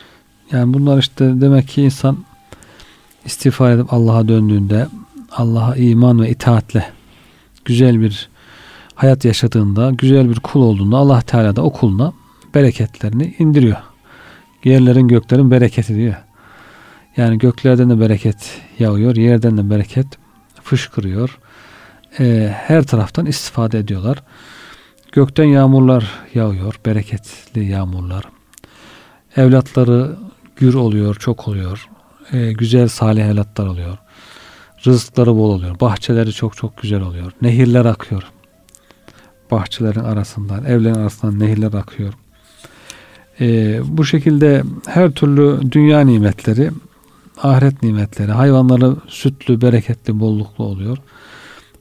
[0.52, 2.24] Yani bunlar işte demek ki insan
[3.24, 4.86] istiğfar edip Allah'a döndüğünde
[5.32, 6.86] Allah'a iman ve itaatle
[7.64, 8.28] güzel bir
[8.94, 12.12] hayat yaşadığında, güzel bir kul olduğunda Allah Teala da o kuluna
[12.54, 13.76] bereketlerini indiriyor.
[14.64, 16.14] Yerlerin göklerin bereketi diyor.
[17.16, 20.06] Yani göklerden de bereket yağıyor, yerden de bereket
[20.62, 21.38] fışkırıyor.
[22.18, 24.22] Ee, her taraftan istifade ediyorlar.
[25.12, 28.24] Gökten yağmurlar yağıyor, bereketli yağmurlar.
[29.36, 30.16] Evlatları
[30.56, 31.88] gür oluyor, çok oluyor.
[32.32, 33.98] Ee, güzel salih evlatlar oluyor.
[34.86, 35.80] Rızıkları bol oluyor.
[35.80, 37.32] Bahçeleri çok çok güzel oluyor.
[37.42, 38.22] Nehirler akıyor.
[39.50, 42.14] Bahçelerin arasından, evlerin arasından nehirler akıyor.
[43.40, 46.70] Ee, bu şekilde her türlü dünya nimetleri,
[47.42, 50.98] ahiret nimetleri, hayvanları sütlü, bereketli, bolluklu oluyor.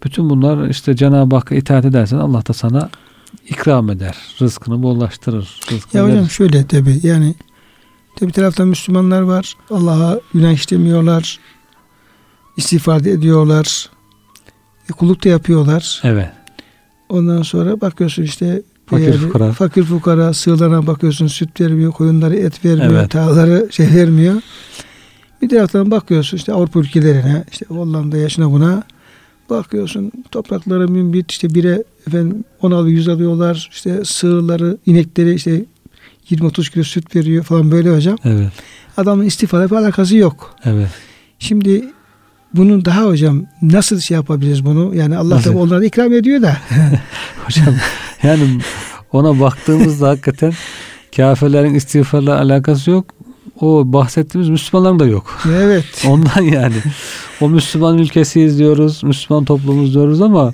[0.03, 2.89] Bütün bunlar işte Cenab-ı Hakk'a itaat edersen Allah da sana
[3.49, 4.15] ikram eder.
[4.41, 5.59] Rızkını bollaştırır.
[5.71, 6.29] Rızkını Ya hocam verir.
[6.29, 7.35] şöyle tabi yani
[8.15, 9.53] tabi bir taraftan Müslümanlar var.
[9.71, 11.39] Allah'a günah işlemiyorlar.
[12.57, 13.89] istiğfar da ediyorlar.
[14.89, 16.01] E, kulluk da yapıyorlar.
[16.03, 16.29] Evet.
[17.09, 19.51] Ondan sonra bakıyorsun işte Fakir yani fukara.
[19.51, 23.11] fakir fukara sığırlarına bakıyorsun süt vermiyor, koyunları et vermiyor, Evet.
[23.11, 24.41] tağları şey vermiyor.
[25.41, 28.83] Bir taraftan bakıyorsun işte Avrupa ülkelerine, işte Hollanda'ya şuna buna
[29.49, 35.65] bakıyorsun toprakları mümbit işte bire efendim 10 alıyor 100 alıyorlar işte sığırları inekleri işte
[36.31, 38.17] 20-30 kilo süt veriyor falan böyle hocam.
[38.25, 38.51] Evet.
[38.97, 40.55] Adamın istifade bir alakası yok.
[40.65, 40.89] Evet.
[41.39, 41.85] Şimdi
[42.53, 44.95] bunun daha hocam nasıl şey yapabiliriz bunu?
[44.95, 45.53] Yani Allah Nasıl?
[45.53, 46.57] da onlara ikram ediyor da.
[47.45, 47.75] Hocam
[48.23, 48.59] yani
[49.11, 50.53] ona baktığımızda hakikaten
[51.15, 53.05] kafirlerin istiğfarla alakası yok.
[53.61, 55.39] O bahsettiğimiz Müslümanların da yok.
[55.45, 55.85] evet.
[56.07, 56.75] Ondan yani.
[57.41, 59.03] O Müslüman ülkesiyiz diyoruz.
[59.03, 60.53] Müslüman toplumumuz diyoruz ama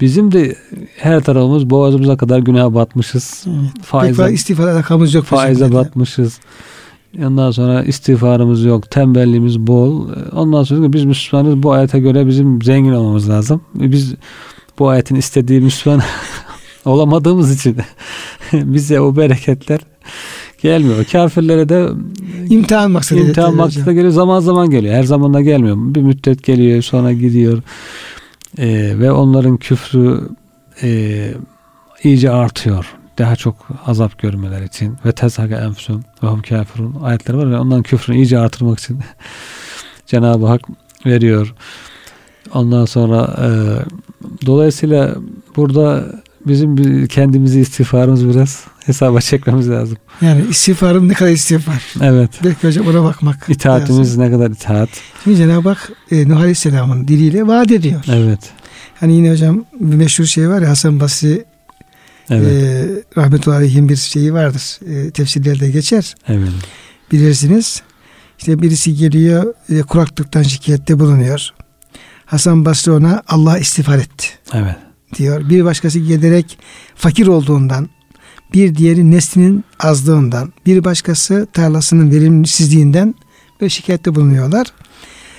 [0.00, 0.56] bizim de
[0.96, 3.44] her tarafımız boğazımıza kadar günaha batmışız.
[3.44, 5.24] Pek Faize, fazla istiğfar alakamız yok.
[5.24, 6.40] faize batmışız.
[7.18, 8.90] Ondan sonra istiğfarımız yok.
[8.90, 10.08] Tembelliğimiz bol.
[10.32, 11.62] Ondan sonra biz Müslümanız.
[11.62, 13.60] Bu ayete göre bizim zengin olmamız lazım.
[13.74, 14.14] Biz
[14.78, 16.00] bu ayetin istediği Müslüman
[16.84, 17.76] olamadığımız için
[18.52, 19.80] bize o bereketler
[20.62, 21.04] gelmiyor.
[21.04, 21.88] Kafirlere de
[22.48, 23.20] İmtihan maksadı.
[23.20, 24.12] imtihan maksadı geliyor.
[24.12, 24.94] Zaman zaman geliyor.
[24.94, 25.76] Her zaman da gelmiyor.
[25.78, 27.62] Bir müddet geliyor sonra gidiyor.
[28.58, 30.20] Ee, ve onların küfrü
[30.82, 31.34] e,
[32.02, 32.86] iyice artıyor.
[33.18, 33.56] Daha çok
[33.86, 38.38] azap görmeler için ve tezhaka enfsum ve hum kafirun ayetleri var ya onların küfrünü iyice
[38.38, 39.00] artırmak için
[40.06, 40.60] Cenab-ı Hak
[41.06, 41.54] veriyor.
[42.54, 43.48] Ondan sonra e,
[44.46, 45.14] dolayısıyla
[45.56, 46.04] burada
[46.46, 49.96] bizim kendimizi istiğfarımız biraz hesaba çekmemiz lazım.
[50.20, 51.82] Yani istiğfarım ne kadar istiğfar.
[52.00, 52.30] Evet.
[52.44, 53.46] Belki hocam ona bakmak.
[53.48, 54.22] İtaatimiz lazım.
[54.22, 54.88] ne kadar itaat.
[55.24, 58.00] Şimdi Cenab-ı Hak e, Nuh Aleyhisselam'ın diliyle vaat ediyor.
[58.08, 58.40] Evet.
[59.00, 61.44] Hani yine hocam bir meşhur şey var ya Hasan Basri
[62.30, 62.52] Evet.
[62.52, 62.86] e,
[63.20, 64.78] rahmetullahi aleyhim bir şeyi vardır.
[64.90, 66.14] E, tefsirlerde geçer.
[66.28, 66.48] evet.
[67.12, 67.82] Bilirsiniz.
[68.38, 71.48] İşte birisi geliyor e, kuraklıktan şikayette bulunuyor.
[72.26, 74.26] Hasan Basri ona Allah istiğfar etti.
[74.54, 74.76] Evet.
[75.18, 75.48] Diyor.
[75.48, 76.58] Bir başkası gelerek
[76.94, 77.88] fakir olduğundan,
[78.54, 83.14] bir diğeri neslinin azlığından, bir başkası tarlasının verimsizliğinden
[83.60, 84.66] böyle şikayette bulunuyorlar.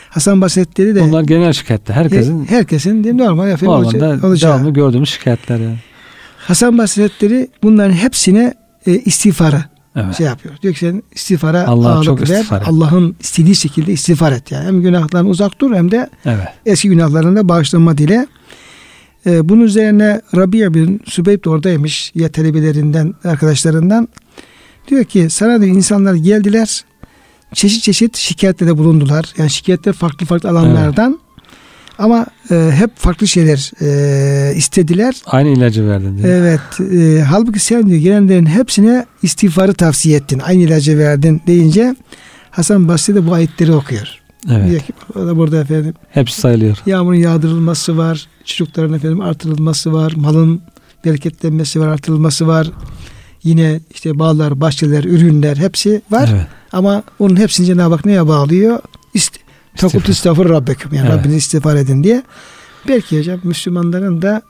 [0.09, 1.95] Hasan Basretleri de Bunlar genel şikayetler.
[1.95, 4.53] Herkesin he- herkesin de normal efendim olacağı- olacağı.
[4.53, 5.59] devamlı gördüğümüz şikayetler.
[5.59, 5.77] Yani.
[6.37, 8.53] Hasan Basretleri bunların hepsine
[8.87, 9.63] e, istiğfarı
[9.95, 10.15] Evet.
[10.17, 10.55] şey yapıyor.
[10.61, 12.23] Diyor ki sen istiğfara ağırlık çok ver.
[12.25, 12.63] istiğfar.
[12.67, 14.51] Allah'ın istediği şekilde istiğfar et.
[14.51, 14.67] Yani.
[14.67, 16.47] Hem günahlardan uzak dur hem de Evet.
[16.65, 18.27] eski günahlarında bağışlanma dile.
[19.25, 24.07] Ee, bunun üzerine Rabia bin Sübeyb de oradaymış ya talebelerinden arkadaşlarından.
[24.87, 26.85] Diyor ki sana diyor insanlar geldiler
[27.53, 29.33] çeşit çeşit şikayetlerde bulundular.
[29.37, 31.19] Yani şikayetler farklı farklı alanlardan.
[31.97, 35.15] Ama e, hep farklı şeyler e, istediler.
[35.25, 36.27] Aynı ilacı verdin diye.
[36.27, 36.91] Evet.
[36.93, 40.39] E, halbuki sen diyor gelenlerin hepsine istiğfarı tavsiye ettin.
[40.39, 41.95] Aynı ilacı verdin deyince
[42.51, 44.22] Hasan Basri de bu ayetleri okuyor.
[44.51, 44.81] Evet.
[45.15, 46.77] Da burada efendim Hepsi sayılıyor.
[46.85, 48.27] Yağmurun yağdırılması var.
[48.45, 50.13] Çocukların efendim artırılması var.
[50.15, 50.61] Malın
[51.05, 52.71] bereketlenmesi var, artırılması var.
[53.43, 56.29] Yine işte bağlar, bahçeler, ürünler hepsi var.
[56.33, 56.47] Evet.
[56.71, 58.79] Ama onun hepsini Cenab-ı Hak neye bağlıyor?
[59.13, 59.39] İst
[59.77, 60.09] Takut İstiğfar.
[60.13, 60.93] istiğfar Rabbeküm.
[60.93, 61.19] Yani Evet.
[61.19, 62.23] Rabbinizi istiğfar edin diye.
[62.87, 64.41] Belki hocam Müslümanların da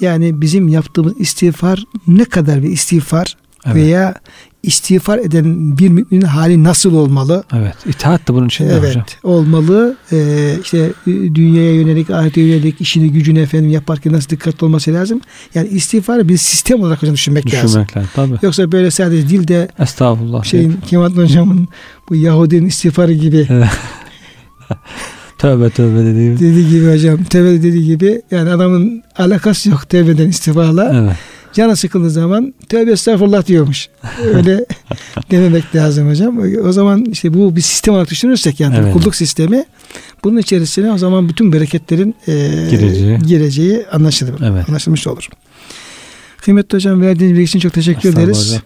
[0.00, 3.36] yani bizim yaptığımız istiğfar ne kadar bir istiğfar
[3.66, 3.76] Evet.
[3.76, 4.14] veya
[4.62, 7.44] istiğfar eden bir müminin hali nasıl olmalı?
[7.56, 7.74] Evet.
[7.86, 9.04] İtaat da bunun içinde evet hocam.
[9.22, 9.96] olmalı.
[10.12, 15.20] Ee, işte dünyaya yönelik, ahirete yönelik işini gücünü efendim yaparken nasıl dikkatli olması lazım.
[15.54, 17.68] Yani istiğfarı bir sistem olarak hocam düşünmek, lazım.
[17.68, 18.10] Düşünmek lazım.
[18.14, 18.38] Tabii.
[18.42, 20.44] Yoksa böyle sadece dilde Estağfurullah.
[20.44, 21.68] şeyin Kemal hocamın
[22.08, 23.68] bu Yahudinin istiğfarı gibi Evet.
[25.38, 26.34] tövbe tövbe dediğim.
[26.38, 30.92] dediği gibi hocam tevbe dediği gibi yani adamın alakası yok tevbeden istiğfarla.
[30.94, 31.16] Evet.
[31.52, 33.88] Canı sıkıldığı zaman tövbe estağfurullah diyormuş.
[34.34, 34.64] Öyle
[35.30, 36.38] dememek lazım hocam.
[36.64, 38.92] O zaman işte bu bir sistem olarak düşünürsek yani Evet.
[38.92, 39.64] kulluk sistemi
[40.24, 42.32] bunun içerisine o zaman bütün bereketlerin e,
[42.70, 43.18] Gireceği.
[43.18, 44.34] gireceği anlaşılır.
[44.44, 44.68] Evet.
[44.68, 45.28] Anlaşılmış olur.
[46.36, 48.48] Kıymetli hocam verdiğiniz bilgi için çok teşekkür ederiz.
[48.48, 48.62] hocam.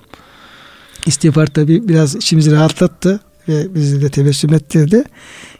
[1.07, 5.05] İstiğfar tabi biraz içimizi rahatlattı ve bizi de tebessüm ettirdi.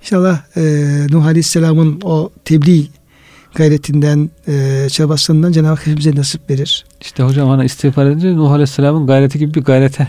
[0.03, 0.63] İnşallah e,
[1.11, 2.87] Nuh Aleyhisselam'ın o tebliğ
[3.55, 6.85] gayretinden, e, çabasından Cenab-ı Hak hepimize nasip verir.
[7.01, 10.09] İşte hocam hani istiğfar edince Nuh Aleyhisselam'ın gayreti gibi bir gayrete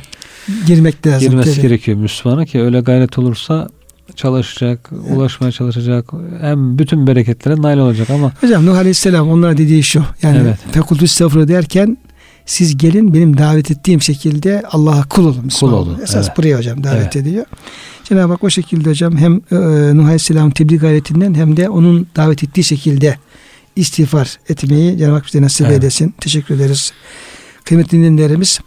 [0.67, 1.29] Girmek lazım.
[1.29, 1.61] girmesi tabii.
[1.61, 3.67] gerekiyor Müslümana ki öyle gayret olursa
[4.15, 6.05] çalışacak, ulaşmaya çalışacak.
[6.41, 10.03] Hem bütün bereketlere nail olacak ama Hocam Nuh Aleyhisselam onlara dediği şu.
[10.21, 10.57] Yani Evet.
[10.71, 11.97] fekultü estağfurullah derken
[12.45, 15.45] siz gelin benim davet ettiğim şekilde Allah'a kul olun.
[15.45, 15.93] Müslüman Kul olun.
[15.93, 16.37] olun, Esas evet.
[16.37, 17.15] buraya hocam davet Evet.
[17.15, 17.45] ediyor.
[18.09, 19.55] Cenab-ı Hak o şekilde hocam hem e,
[19.97, 23.17] Nuh Aleyhisselam'ın tebliğ gayretinden hem de onun davet ettiği şekilde
[23.75, 25.79] istiğfar etmeyi Cenab-ı Hak bize nasip Evet.
[25.79, 26.13] eylesin.
[26.21, 26.93] Teşekkür ederiz.
[27.63, 28.59] Kıymetli dinleyenlerimiz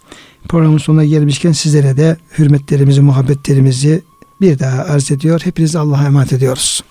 [0.49, 4.03] programın sonuna gelmişken sizlere de hürmetlerimizi, muhabbetlerimizi
[4.41, 5.41] bir daha arz ediyor.
[5.45, 6.83] Hepinizi Allah'a emanet ediyoruz.